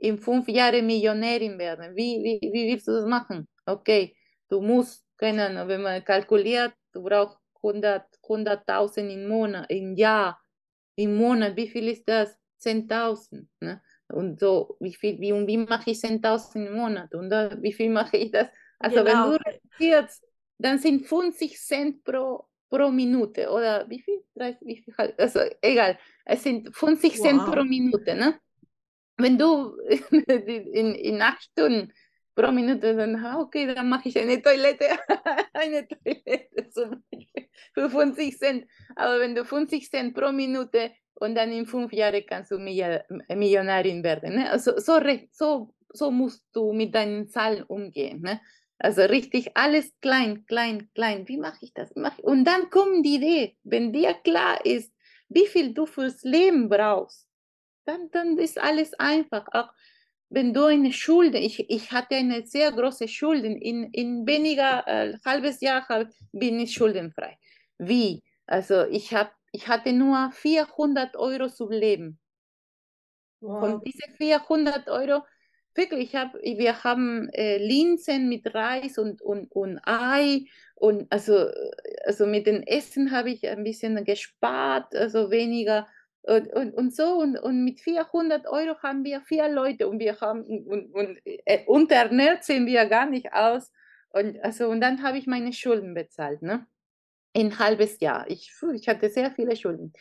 in 0.00 0.18
fünf 0.18 0.48
Jahren 0.48 0.86
Millionärin 0.86 1.58
werden. 1.58 1.94
Wie, 1.94 2.22
wie, 2.22 2.52
wie 2.52 2.72
willst 2.72 2.88
du 2.88 2.92
das 2.92 3.04
machen? 3.04 3.46
Okay, 3.66 4.16
du 4.48 4.60
musst, 4.60 5.04
keine 5.16 5.46
Ahnung, 5.46 5.68
wenn 5.68 5.82
man 5.82 6.04
kalkuliert, 6.04 6.72
du 6.92 7.02
brauchst 7.02 7.38
100, 7.62 8.06
100.000 8.22 9.08
im 9.10 9.28
Monat, 9.28 9.70
im 9.70 9.94
Jahr, 9.94 10.40
im 10.96 11.16
Monat, 11.16 11.54
wie 11.56 11.68
viel 11.68 11.88
ist 11.88 12.08
das? 12.08 12.34
10.000. 12.62 13.46
Ne? 13.60 13.82
Und 14.08 14.40
so, 14.40 14.76
wie 14.80 14.94
viel, 14.94 15.20
wie, 15.20 15.32
und 15.32 15.46
wie 15.46 15.58
mache 15.58 15.90
ich 15.90 15.98
10.000 15.98 16.66
im 16.66 16.74
Monat? 16.74 17.14
Und 17.14 17.30
da, 17.30 17.56
wie 17.62 17.72
viel 17.72 17.90
mache 17.90 18.16
ich 18.16 18.30
das? 18.30 18.48
Also 18.78 19.04
genau. 19.04 19.30
wenn 19.30 19.32
du 19.32 19.38
reduzierst, 19.46 20.24
dann 20.58 20.78
sind 20.78 21.06
50 21.06 21.58
Cent 21.58 22.04
pro, 22.04 22.44
pro 22.70 22.90
Minute 22.90 23.50
oder 23.50 23.88
wie 23.88 24.00
viel? 24.00 24.22
wie 24.62 24.82
viel? 24.82 24.94
Also 25.18 25.40
egal, 25.60 25.98
es 26.24 26.42
sind 26.42 26.74
50 26.74 27.18
wow. 27.18 27.26
Cent 27.26 27.44
pro 27.44 27.62
Minute, 27.62 28.14
ne? 28.14 28.40
Wenn 29.22 29.38
du 29.38 29.76
in, 30.10 30.94
in 30.94 31.22
acht 31.22 31.42
Stunden 31.42 31.92
pro 32.34 32.52
Minute 32.52 32.96
dann, 32.96 33.36
okay, 33.36 33.72
dann 33.74 33.88
mache 33.88 34.08
ich 34.08 34.18
eine 34.18 34.40
Toilette, 34.40 34.86
eine 35.52 35.86
Toilette 35.86 36.70
zum 36.70 37.02
Beispiel 37.10 37.48
für 37.74 37.90
50 37.90 38.38
Cent. 38.38 38.66
Aber 38.96 39.20
wenn 39.20 39.34
du 39.34 39.44
50 39.44 39.90
Cent 39.90 40.14
pro 40.14 40.32
Minute 40.32 40.92
und 41.14 41.34
dann 41.34 41.52
in 41.52 41.66
fünf 41.66 41.92
Jahren 41.92 42.24
kannst 42.26 42.50
du 42.50 42.58
Millionärin 42.58 44.02
werden. 44.02 44.36
Ne? 44.36 44.50
Also 44.50 44.78
so, 44.78 44.98
so, 45.32 45.74
so 45.92 46.10
musst 46.10 46.44
du 46.52 46.72
mit 46.72 46.94
deinen 46.94 47.28
Zahlen 47.28 47.62
umgehen. 47.64 48.22
Ne? 48.22 48.40
Also 48.78 49.02
richtig 49.02 49.50
alles 49.54 49.92
klein, 50.00 50.46
klein, 50.46 50.88
klein. 50.94 51.28
Wie 51.28 51.36
mache 51.36 51.58
ich 51.60 51.74
das? 51.74 51.92
Und 51.92 52.44
dann 52.44 52.70
kommt 52.70 53.04
die 53.04 53.16
Idee, 53.16 53.56
wenn 53.62 53.92
dir 53.92 54.14
klar 54.14 54.64
ist, 54.64 54.92
wie 55.28 55.46
viel 55.46 55.74
du 55.74 55.86
fürs 55.86 56.22
Leben 56.22 56.68
brauchst, 56.68 57.28
dann, 57.90 58.10
dann 58.10 58.38
ist 58.38 58.58
alles 58.58 58.94
einfach. 58.94 59.46
Auch 59.52 59.72
wenn 60.28 60.54
du 60.54 60.64
eine 60.64 60.92
Schulde, 60.92 61.38
ich, 61.38 61.68
ich 61.68 61.90
hatte 61.90 62.14
eine 62.14 62.46
sehr 62.46 62.70
große 62.72 63.08
Schulden, 63.08 63.56
in, 63.56 63.90
in 63.92 64.26
weniger 64.26 64.86
äh, 64.86 65.18
halbes 65.24 65.60
Jahr 65.60 65.86
bin 66.32 66.60
ich 66.60 66.72
schuldenfrei. 66.72 67.36
Wie? 67.78 68.22
Also 68.46 68.84
ich, 68.86 69.12
hab, 69.12 69.32
ich 69.52 69.66
hatte 69.68 69.92
nur 69.92 70.30
400 70.32 71.16
Euro 71.16 71.48
zu 71.48 71.68
leben. 71.68 72.18
Wow. 73.40 73.60
Von 73.60 73.80
diesen 73.82 74.14
400 74.16 74.88
Euro, 74.88 75.22
wirklich, 75.74 76.14
hab, 76.14 76.34
wir 76.34 76.84
haben 76.84 77.28
äh, 77.30 77.56
Linsen 77.58 78.28
mit 78.28 78.54
Reis 78.54 78.98
und, 78.98 79.22
und, 79.22 79.50
und 79.50 79.80
Ei 79.84 80.44
und 80.74 81.10
also, 81.10 81.48
also 82.04 82.26
mit 82.26 82.46
dem 82.46 82.62
Essen 82.62 83.10
habe 83.10 83.30
ich 83.30 83.48
ein 83.48 83.64
bisschen 83.64 84.04
gespart, 84.04 84.94
also 84.94 85.30
weniger 85.30 85.88
und, 86.30 86.52
und, 86.52 86.74
und 86.74 86.94
so, 86.94 87.16
und, 87.16 87.36
und 87.36 87.64
mit 87.64 87.80
400 87.80 88.46
Euro 88.46 88.78
haben 88.84 89.02
wir 89.02 89.20
vier 89.22 89.48
Leute 89.48 89.88
und 89.88 89.98
wir 89.98 90.20
haben, 90.20 90.44
und, 90.44 90.94
und 90.94 91.18
äh, 91.24 91.64
unterernährt 91.66 92.44
sehen 92.44 92.66
wir 92.66 92.86
gar 92.86 93.06
nicht 93.06 93.32
aus. 93.32 93.72
Und, 94.10 94.40
also, 94.44 94.68
und 94.68 94.80
dann 94.80 95.02
habe 95.02 95.18
ich 95.18 95.26
meine 95.26 95.52
Schulden 95.52 95.92
bezahlt, 95.92 96.40
ne? 96.42 96.66
Ein 97.36 97.58
halbes 97.58 97.98
Jahr. 97.98 98.30
Ich, 98.30 98.52
ich 98.74 98.88
hatte 98.88 99.08
sehr 99.10 99.32
viele 99.32 99.56
Schulden 99.56 99.92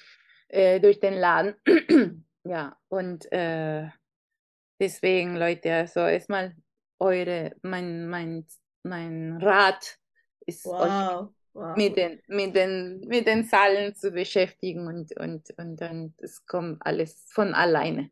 äh, 0.49 0.79
durch 0.79 0.99
den 0.99 1.15
Laden. 1.15 1.55
ja, 2.43 2.77
und 2.89 3.31
äh, 3.31 3.87
deswegen, 4.79 5.35
Leute, 5.35 5.73
also 5.73 6.01
erstmal 6.01 6.55
eure, 6.99 7.55
mein, 7.63 8.07
mein, 8.07 8.45
mein 8.83 9.39
Rat 9.41 9.97
ist 10.45 10.65
wow. 10.65 11.23
euch 11.23 11.38
wow. 11.59 11.75
mit, 11.75 11.97
den, 11.97 12.21
mit, 12.27 12.55
den, 12.55 13.01
mit 13.07 13.27
den 13.27 13.45
Zahlen 13.45 13.95
zu 13.95 14.11
beschäftigen 14.11 14.87
und, 14.87 15.17
und, 15.19 15.47
und 15.57 15.77
dann 15.77 16.13
es 16.17 16.45
kommt 16.45 16.77
alles 16.81 17.25
von 17.29 17.53
alleine. 17.53 18.11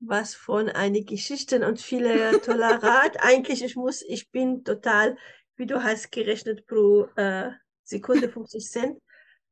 Was 0.00 0.34
von 0.34 0.68
eine 0.68 1.02
Geschichten 1.02 1.64
und 1.64 1.80
viele 1.80 2.40
toller 2.42 2.82
Rat. 2.82 3.16
Eigentlich, 3.20 3.64
ich 3.64 3.76
muss, 3.76 4.02
ich 4.02 4.30
bin 4.30 4.62
total, 4.64 5.16
wie 5.56 5.66
du 5.66 5.82
hast 5.82 6.12
gerechnet, 6.12 6.66
pro 6.66 7.08
äh, 7.16 7.50
Sekunde 7.82 8.28
50 8.28 8.70
Cent, 8.70 9.02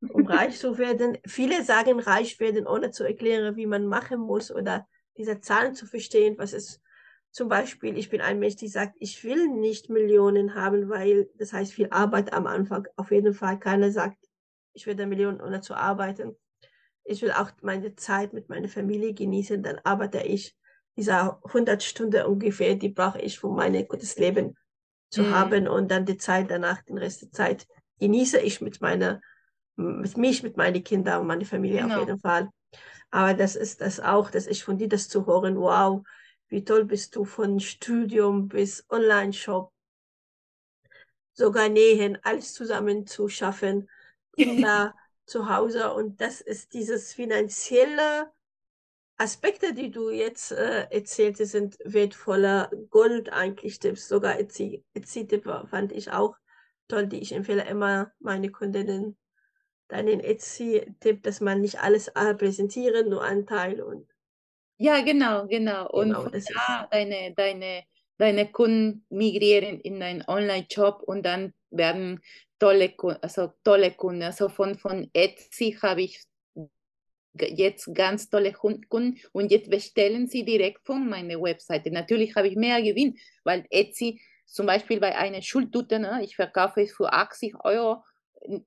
um 0.00 0.26
reich 0.26 0.58
zu 0.58 0.76
werden. 0.76 1.18
Viele 1.26 1.62
sagen 1.64 1.98
reich 1.98 2.38
werden, 2.40 2.66
ohne 2.66 2.90
zu 2.90 3.04
erklären, 3.04 3.56
wie 3.56 3.66
man 3.66 3.86
machen 3.86 4.20
muss 4.20 4.50
oder 4.50 4.86
diese 5.16 5.40
Zahlen 5.40 5.74
zu 5.74 5.86
verstehen, 5.86 6.36
was 6.36 6.52
ist 6.52 6.82
zum 7.34 7.48
Beispiel, 7.48 7.98
ich 7.98 8.10
bin 8.10 8.20
ein 8.20 8.38
Mensch, 8.38 8.54
die 8.54 8.68
sagt, 8.68 8.94
ich 9.00 9.24
will 9.24 9.48
nicht 9.48 9.90
Millionen 9.90 10.54
haben, 10.54 10.88
weil 10.88 11.28
das 11.36 11.52
heißt 11.52 11.72
viel 11.72 11.88
Arbeit 11.90 12.32
am 12.32 12.46
Anfang. 12.46 12.86
Auf 12.94 13.10
jeden 13.10 13.34
Fall 13.34 13.58
keiner 13.58 13.90
sagt, 13.90 14.18
ich 14.72 14.86
werde 14.86 15.04
Millionen 15.04 15.40
ohne 15.40 15.60
zu 15.60 15.74
arbeiten. 15.74 16.36
Ich 17.02 17.22
will 17.22 17.32
auch 17.32 17.50
meine 17.60 17.96
Zeit 17.96 18.34
mit 18.34 18.48
meiner 18.48 18.68
Familie 18.68 19.14
genießen, 19.14 19.64
dann 19.64 19.80
arbeite 19.82 20.22
ich 20.22 20.56
diese 20.96 21.42
100 21.42 21.82
Stunden 21.82 22.24
ungefähr, 22.24 22.76
die 22.76 22.90
brauche 22.90 23.20
ich, 23.20 23.42
um 23.42 23.56
mein 23.56 23.88
gutes 23.88 24.16
Leben 24.16 24.56
zu 25.10 25.24
mhm. 25.24 25.34
haben 25.34 25.68
und 25.68 25.90
dann 25.90 26.06
die 26.06 26.18
Zeit 26.18 26.52
danach, 26.52 26.82
den 26.82 26.98
Rest 26.98 27.22
der 27.22 27.32
Zeit 27.32 27.66
genieße 27.98 28.38
ich 28.38 28.60
mit 28.60 28.80
meiner, 28.80 29.20
mit 29.74 30.16
mich, 30.16 30.44
mit 30.44 30.56
meinen 30.56 30.84
Kindern 30.84 31.22
und 31.22 31.26
meiner 31.26 31.44
Familie 31.44 31.80
genau. 31.80 31.94
auf 31.94 32.00
jeden 32.00 32.20
Fall. 32.20 32.48
Aber 33.10 33.34
das 33.34 33.56
ist 33.56 33.80
das 33.80 33.98
auch, 33.98 34.30
dass 34.30 34.46
ich 34.46 34.62
von 34.62 34.78
dir 34.78 34.88
das 34.88 35.08
zu 35.08 35.26
hören, 35.26 35.56
wow, 35.56 36.04
wie 36.48 36.64
toll 36.64 36.84
bist 36.84 37.16
du 37.16 37.24
von 37.24 37.60
Studium 37.60 38.48
bis 38.48 38.84
Online-Shop, 38.90 39.72
sogar 41.32 41.68
Nähen, 41.68 42.18
alles 42.22 42.54
zusammen 42.54 43.06
zu 43.06 43.28
schaffen, 43.28 43.88
Kinder 44.36 44.94
zu 45.26 45.48
Hause. 45.48 45.92
Und 45.92 46.20
das 46.20 46.40
ist 46.40 46.74
dieses 46.74 47.12
finanzielle 47.12 48.32
Aspekte, 49.16 49.74
die 49.74 49.90
du 49.90 50.10
jetzt 50.10 50.52
äh, 50.52 50.86
erzählte, 50.90 51.46
sind 51.46 51.78
wertvoller 51.84 52.70
Gold 52.90 53.32
eigentlich. 53.32 53.78
Tipps, 53.78 54.08
sogar 54.08 54.38
Etsy-Tipp 54.38 55.44
fand 55.70 55.92
ich 55.92 56.10
auch 56.10 56.36
toll, 56.88 57.06
die 57.06 57.20
ich 57.20 57.32
empfehle 57.32 57.66
immer 57.66 58.12
meine 58.18 58.50
Kundinnen 58.50 59.16
deinen 59.88 60.20
Etsy-Tipp, 60.20 61.22
dass 61.22 61.40
man 61.40 61.60
nicht 61.60 61.80
alles 61.80 62.08
äh, 62.08 62.34
präsentieren, 62.34 63.08
nur 63.08 63.22
einen 63.22 63.46
Teil 63.46 63.80
und 63.80 64.13
Ja, 64.78 65.00
genau, 65.02 65.46
genau. 65.46 65.88
Und 65.90 66.08
Genau, 66.08 66.22
von 66.22 66.32
das 66.32 66.42
ist. 66.50 66.54
da 66.54 66.88
deine, 66.90 67.32
deine, 67.34 67.84
deine 68.18 68.50
Kunden 68.50 69.06
migrieren 69.08 69.80
in 69.80 70.02
einen 70.02 70.24
Online-Shop 70.26 71.02
und 71.02 71.24
dann 71.24 71.54
werden 71.70 72.20
tolle, 72.58 72.90
Ku- 72.90 73.14
also 73.22 73.52
tolle 73.62 73.92
Kunden. 73.92 74.22
Also 74.22 74.48
von, 74.48 74.76
von 74.78 75.08
Etsy 75.12 75.78
habe 75.80 76.02
ich 76.02 76.20
g- 77.34 77.54
jetzt 77.54 77.94
ganz 77.94 78.28
tolle 78.30 78.52
Hun- 78.62 78.86
Kunden 78.88 79.20
und 79.32 79.50
jetzt 79.50 79.70
bestellen 79.70 80.26
sie 80.28 80.44
direkt 80.44 80.84
von 80.86 81.08
meiner 81.08 81.40
Webseite. 81.40 81.90
Natürlich 81.90 82.34
habe 82.36 82.48
ich 82.48 82.56
mehr 82.56 82.82
Gewinn, 82.82 83.16
weil 83.44 83.64
Etsy 83.70 84.20
zum 84.46 84.66
Beispiel 84.66 85.00
bei 85.00 85.16
einer 85.16 85.42
Schultüte, 85.42 85.98
ne, 85.98 86.20
ich 86.22 86.36
verkaufe 86.36 86.82
es 86.82 86.92
für 86.92 87.12
80 87.12 87.54
Euro. 87.64 88.02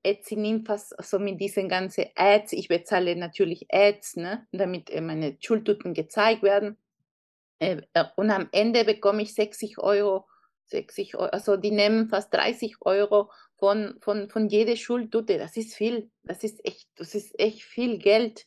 Etsy 0.02 0.36
nimmt 0.36 0.66
fast 0.66 0.94
so 1.02 1.18
mit 1.18 1.40
diesen 1.40 1.68
ganzen 1.68 2.06
Ads. 2.16 2.52
Ich 2.52 2.68
bezahle 2.68 3.16
natürlich 3.16 3.66
Ads, 3.72 4.16
ne, 4.16 4.46
damit 4.52 4.90
äh, 4.90 5.00
meine 5.00 5.36
Schultüten 5.40 5.94
gezeigt 5.94 6.42
werden. 6.42 6.76
Äh, 7.58 7.82
äh, 7.94 8.04
und 8.16 8.30
am 8.30 8.48
Ende 8.52 8.84
bekomme 8.84 9.22
ich 9.22 9.34
60 9.34 9.78
Euro, 9.78 10.26
60 10.66 11.16
Euro, 11.16 11.30
also 11.30 11.56
die 11.56 11.70
nehmen 11.70 12.08
fast 12.08 12.32
30 12.34 12.76
Euro 12.80 13.30
von, 13.56 13.96
von, 14.00 14.28
von 14.30 14.48
jeder 14.48 14.76
Schultüte. 14.76 15.38
Das 15.38 15.56
ist 15.56 15.74
viel, 15.74 16.10
das 16.22 16.44
ist 16.44 16.64
echt, 16.64 16.88
das 16.96 17.14
ist 17.14 17.38
echt 17.38 17.62
viel 17.62 17.98
Geld. 17.98 18.46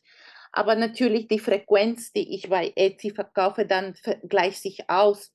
Aber 0.52 0.74
natürlich 0.74 1.28
die 1.28 1.38
Frequenz, 1.38 2.12
die 2.12 2.34
ich 2.34 2.50
bei 2.50 2.72
Etsy 2.76 3.10
verkaufe, 3.10 3.64
dann 3.64 3.94
gleicht 4.28 4.60
sich 4.60 4.88
aus. 4.90 5.32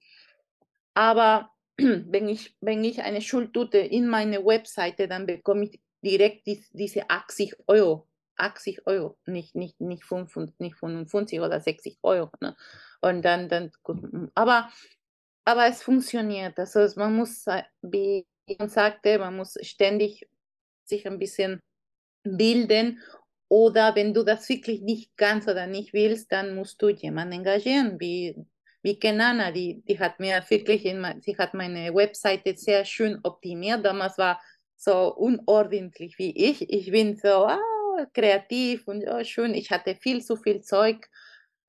Aber 0.94 1.50
wenn 1.78 2.30
ich, 2.30 2.56
wenn 2.62 2.84
ich 2.84 3.02
eine 3.02 3.22
Schultüte 3.22 3.80
in 3.80 4.08
meine 4.08 4.46
Webseite, 4.46 5.08
dann 5.08 5.26
bekomme 5.26 5.66
ich 5.66 5.80
direkt 6.04 6.46
dies, 6.48 6.70
diese 6.72 7.10
80 7.10 7.56
Euro. 7.68 8.08
80 8.38 8.86
Euro, 8.86 9.18
nicht, 9.26 9.56
nicht, 9.56 9.82
nicht, 9.82 10.04
55, 10.04 10.60
nicht 10.60 10.76
55 10.78 11.42
oder 11.42 11.60
60 11.60 11.98
Euro. 12.04 12.30
Ne? 12.40 12.56
Und 13.02 13.24
dann, 13.24 13.50
dann, 13.50 13.72
aber, 14.36 14.70
aber 15.44 15.68
es 15.68 15.82
funktioniert. 15.82 16.58
Also 16.60 16.88
man 17.00 17.16
muss, 17.16 17.48
äh, 17.48 17.64
wie 17.82 18.28
ich 18.46 18.58
sagte, 18.72 19.20
man 19.20 19.36
muss 19.36 19.56
ständig 19.62 20.28
sich 20.86 21.06
ein 21.08 21.20
bisschen 21.20 21.62
bilden. 22.24 23.02
Oder 23.50 23.96
wenn 23.96 24.14
du 24.14 24.24
das 24.24 24.48
wirklich 24.50 24.82
nicht 24.82 25.16
kannst 25.16 25.48
oder 25.48 25.68
nicht 25.68 25.94
willst, 25.94 26.32
dann 26.32 26.56
musst 26.56 26.82
du 26.82 26.90
jemanden 26.90 27.34
engagieren, 27.34 28.00
wie, 28.00 28.36
wie 28.82 29.00
Kenana, 29.00 29.52
die, 29.52 29.82
die 29.88 29.98
hat 30.00 30.20
mir 30.20 30.44
wirklich, 30.50 30.86
in, 30.86 31.06
sie 31.22 31.38
hat 31.38 31.54
meine 31.54 31.94
Webseite 31.94 32.56
sehr 32.58 32.84
schön 32.84 33.20
optimiert. 33.24 33.86
Damals 33.86 34.18
war 34.18 34.42
so 34.78 35.14
unordentlich 35.16 36.18
wie 36.18 36.32
ich. 36.50 36.70
Ich 36.70 36.92
bin 36.92 37.18
so 37.18 37.46
ah, 37.46 37.60
kreativ 38.14 38.88
und 38.88 39.04
oh, 39.08 39.24
schön. 39.24 39.54
Ich 39.54 39.72
hatte 39.72 39.96
viel 39.96 40.24
zu 40.24 40.36
viel 40.36 40.62
Zeug 40.62 41.10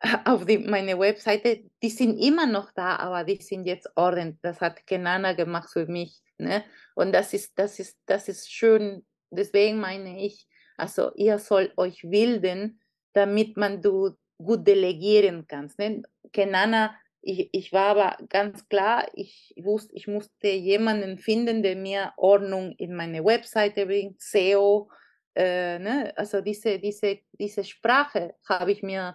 auf 0.25 0.45
die, 0.45 0.59
meine 0.59 0.99
Webseite. 0.99 1.65
Die 1.83 1.91
sind 1.91 2.19
immer 2.19 2.47
noch 2.47 2.71
da, 2.73 2.97
aber 2.97 3.25
die 3.25 3.43
sind 3.43 3.65
jetzt 3.65 3.89
ordentlich. 3.97 4.39
Das 4.43 4.61
hat 4.61 4.87
Kenana 4.87 5.33
gemacht 5.33 5.71
für 5.73 5.87
mich. 5.87 6.21
Ne? 6.37 6.65
Und 6.95 7.13
das 7.13 7.33
ist, 7.33 7.53
das 7.57 7.79
ist, 7.79 7.99
das 8.07 8.29
ist 8.29 8.53
schön. 8.53 9.05
Deswegen 9.31 9.81
meine 9.81 10.25
ich, 10.25 10.47
also 10.77 11.13
ihr 11.17 11.39
sollt 11.39 11.77
euch 11.77 12.03
bilden, 12.03 12.81
damit 13.13 13.57
man 13.57 13.83
du 13.83 14.17
gut 14.39 14.67
delegieren 14.67 15.47
kannst. 15.49 15.79
Ne? 15.79 16.03
Kenana, 16.33 16.95
ich, 17.29 17.51
ich 17.53 17.73
war 17.73 17.97
aber 17.97 18.17
ganz 18.29 18.67
klar, 18.69 19.07
ich 19.13 19.53
wusste, 19.59 19.95
ich 19.95 20.07
musste 20.07 20.49
jemanden 20.49 21.19
finden, 21.19 21.63
der 21.63 21.77
mir 21.77 22.13
Ordnung 22.17 22.73
in 22.79 22.95
meine 22.95 23.23
Webseite 23.23 23.85
bringt, 23.85 24.21
SEO. 24.21 24.91
Äh, 25.35 25.79
ne? 25.79 26.13
Also 26.17 26.41
diese, 26.41 26.79
diese, 26.79 27.19
diese 27.33 27.65
Sprache 27.65 28.35
habe 28.49 28.73
ich 28.73 28.83
mir, 28.83 29.15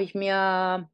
ich 0.00 0.14
mir 0.14 0.90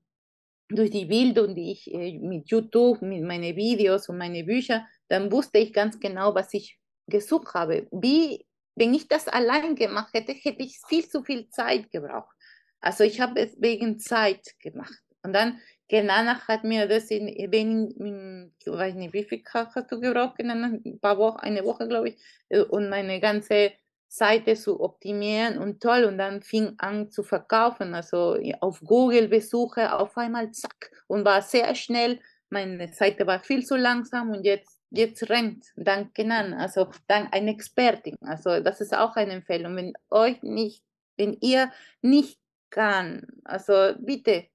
durch 0.69 0.91
die 0.91 1.07
Bildung, 1.07 1.57
die 1.57 1.73
ich 1.73 1.93
äh, 1.93 2.17
mit 2.19 2.49
YouTube, 2.49 3.03
mit 3.03 3.25
meinen 3.25 3.57
Videos 3.57 4.09
und 4.09 4.19
meine 4.19 4.45
Bücher, 4.45 4.87
dann 5.09 5.33
wusste 5.33 5.59
ich 5.59 5.73
ganz 5.73 5.99
genau, 5.99 6.33
was 6.33 6.55
ich 6.55 6.79
gesucht 7.09 7.55
habe. 7.55 7.89
Wie, 7.91 8.47
wenn 8.77 8.95
ich 8.95 9.09
das 9.09 9.27
allein 9.27 9.75
gemacht 9.75 10.15
hätte, 10.15 10.33
hätte 10.33 10.63
ich 10.63 10.79
viel 10.89 11.09
zu 11.09 11.25
viel 11.25 11.49
Zeit 11.49 11.91
gebraucht. 11.91 12.35
Also 12.81 13.03
ich 13.03 13.21
habe 13.21 13.41
es 13.41 13.61
wegen 13.61 13.99
Zeit 13.99 14.55
gemacht. 14.61 15.03
Und 15.25 15.33
dann, 15.33 15.61
Kenana 15.89 16.41
hat 16.49 16.65
mir 16.65 16.89
das 16.89 17.11
in, 17.11 17.29
in, 17.29 17.91
in 17.91 18.53
ich 18.59 18.67
weiß 18.67 18.95
nicht, 18.95 19.13
wie 19.13 19.25
viel 19.25 19.43
hast 19.53 19.77
du 19.91 20.01
gebraucht, 20.01 20.37
Kenana? 20.37 20.79
Ein 20.85 20.99
paar 21.01 21.19
Wochen, 21.19 21.41
eine 21.41 21.65
Woche, 21.65 21.87
glaube 21.87 22.11
ich, 22.11 22.19
äh, 22.49 22.61
und 22.61 22.89
meine 22.89 23.21
ganze 23.21 23.73
Seite 24.09 24.55
zu 24.55 24.81
optimieren 24.81 25.59
und 25.59 25.81
toll. 25.81 26.05
Und 26.05 26.19
dann 26.19 26.43
fing 26.43 26.75
an 26.79 27.11
zu 27.11 27.23
verkaufen. 27.23 27.95
Also 27.95 28.37
auf 28.61 28.81
Google 28.81 29.29
Besuche 29.29 29.95
auf 29.95 30.17
einmal 30.17 30.51
zack 30.53 30.91
und 31.07 31.25
war 31.25 31.43
sehr 31.43 31.75
schnell. 31.75 32.21
Meine 32.51 32.93
Seite 32.93 33.27
war 33.27 33.41
viel 33.41 33.65
zu 33.65 33.77
langsam 33.77 34.31
und 34.31 34.45
jetzt, 34.45 34.81
jetzt 34.91 35.29
rennt. 35.29 35.67
Danke 35.77 36.25
an. 36.31 36.55
Also 36.55 36.89
dank 37.07 37.35
eine 37.35 37.53
Expertin. 37.53 38.17
Also 38.23 38.61
das 38.61 38.81
ist 38.81 38.97
auch 38.97 39.17
eine 39.17 39.33
Empfehlung. 39.33 39.77
Wenn 39.77 39.93
euch 40.11 40.43
nicht, 40.43 40.83
wenn 41.17 41.37
ihr 41.41 41.73
nicht 42.03 42.39
kann, 42.71 43.27
also 43.45 43.95
bitte 43.99 44.47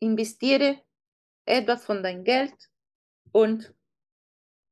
investiere 0.00 0.78
etwas 1.44 1.84
von 1.84 2.02
dein 2.02 2.24
Geld 2.24 2.54
und 3.32 3.74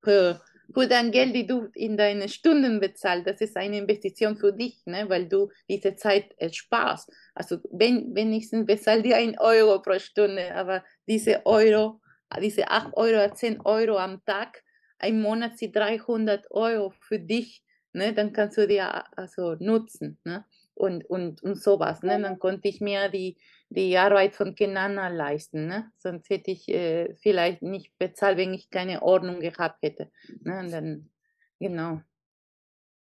für, 0.03 0.41
für 0.75 0.87
dein 0.87 1.11
Geld, 1.11 1.35
die 1.35 1.47
du 1.47 1.69
in 1.75 1.97
deine 1.97 2.29
Stunden 2.29 2.81
bezahlst, 2.81 3.27
das 3.27 3.41
ist 3.41 3.57
eine 3.57 3.79
Investition 3.79 4.37
für 4.37 4.53
dich, 4.53 4.83
ne? 4.87 5.09
weil 5.09 5.29
du 5.29 5.51
diese 5.69 5.95
Zeit 5.97 6.33
ersparst. 6.39 7.11
Also 7.35 7.59
wenn, 7.71 8.15
wenigstens 8.15 8.67
bezahl 8.67 9.03
dir 9.03 9.17
ein 9.17 9.39
Euro 9.39 9.81
pro 9.81 9.99
Stunde, 9.99 10.55
aber 10.55 10.85
diese 11.07 11.45
Euro, 11.47 12.01
diese 12.41 12.69
8 12.69 12.97
Euro, 12.97 13.33
10 13.33 13.61
Euro 13.61 13.99
am 13.99 14.25
Tag, 14.25 14.63
ein 14.99 15.21
Monat 15.21 15.59
sind 15.59 15.75
300 15.77 16.51
Euro 16.51 16.93
für 17.01 17.19
dich, 17.19 17.63
ne? 17.93 18.13
dann 18.15 18.33
kannst 18.33 18.57
du 18.59 18.67
dir 18.67 19.05
also 19.17 19.57
nutzen. 19.59 20.19
Ne? 20.25 20.45
Und, 20.75 21.05
und, 21.05 21.43
und 21.43 21.61
sowas. 21.61 22.03
Ne? 22.03 22.21
Dann 22.21 22.39
konnte 22.39 22.69
ich 22.69 22.81
mir 22.81 23.09
die, 23.09 23.37
die 23.75 23.97
Arbeit 23.97 24.35
von 24.35 24.55
Kenana 24.55 25.09
leisten. 25.09 25.67
Ne? 25.67 25.91
Sonst 25.99 26.29
hätte 26.31 26.51
ich 26.51 26.69
äh, 26.69 27.15
vielleicht 27.17 27.63
nicht 27.63 27.97
bezahlt, 27.99 28.37
wenn 28.37 28.55
ich 28.55 28.71
keine 28.71 29.03
Ordnung 29.03 29.41
gehabt 29.41 29.83
hätte. 29.83 30.11
Ne? 30.43 30.61
Und 30.61 30.71
dann, 30.71 31.11
genau. 31.59 32.01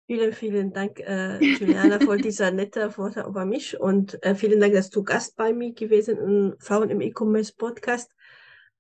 Vielen, 0.08 0.34
vielen 0.34 0.74
Dank, 0.74 1.00
äh, 1.00 1.40
Juliana, 1.40 2.00
für 2.00 2.18
dieser 2.18 2.52
nette 2.52 2.98
Worte 2.98 3.22
über 3.22 3.46
mich 3.46 3.80
und 3.80 4.22
äh, 4.24 4.36
vielen 4.36 4.60
Dank, 4.60 4.74
dass 4.74 4.90
du 4.90 5.04
Gast 5.04 5.38
bei 5.38 5.54
mir 5.54 5.74
gewesen 5.74 6.18
im 6.18 6.56
Frauen 6.60 6.90
im 6.90 7.02
E-Commerce 7.02 7.54
Podcast. 7.56 8.12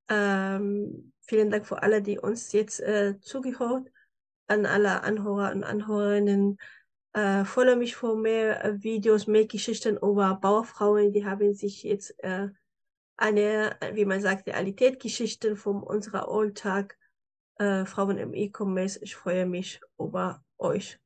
Ähm, 0.10 1.14
vielen 1.22 1.50
Dank 1.50 1.66
für 1.66 1.84
alle, 1.84 2.02
die 2.02 2.20
uns 2.20 2.52
jetzt 2.52 2.82
äh, 2.82 3.18
zugehört, 3.22 3.90
an 4.48 4.66
alle 4.66 5.04
Anhörer 5.04 5.52
und 5.54 5.64
Anhörerinnen. 5.64 6.58
Äh, 7.14 7.44
folge 7.44 7.76
mich 7.76 7.96
für 7.96 8.16
mehr 8.16 8.64
äh, 8.64 8.84
Videos, 8.84 9.28
mehr 9.28 9.46
Geschichten 9.46 9.98
über 9.98 10.36
Bauerfrauen, 10.36 11.12
die 11.12 11.26
haben 11.26 11.54
sich 11.54 11.84
jetzt 11.84 12.18
äh, 12.24 12.50
eine, 13.18 13.78
wie 13.94 14.06
man 14.06 14.22
sagt, 14.22 14.48
Realitätsgeschichten 14.48 15.58
von 15.58 15.84
unserer 15.84 16.30
Alltag 16.30 16.98
äh, 17.58 17.86
Frauen 17.86 18.18
im 18.18 18.34
E-Commerce. 18.34 19.00
Ich 19.02 19.16
freue 19.16 19.46
mich 19.46 19.82
über 20.00 20.44
euch. 20.58 21.00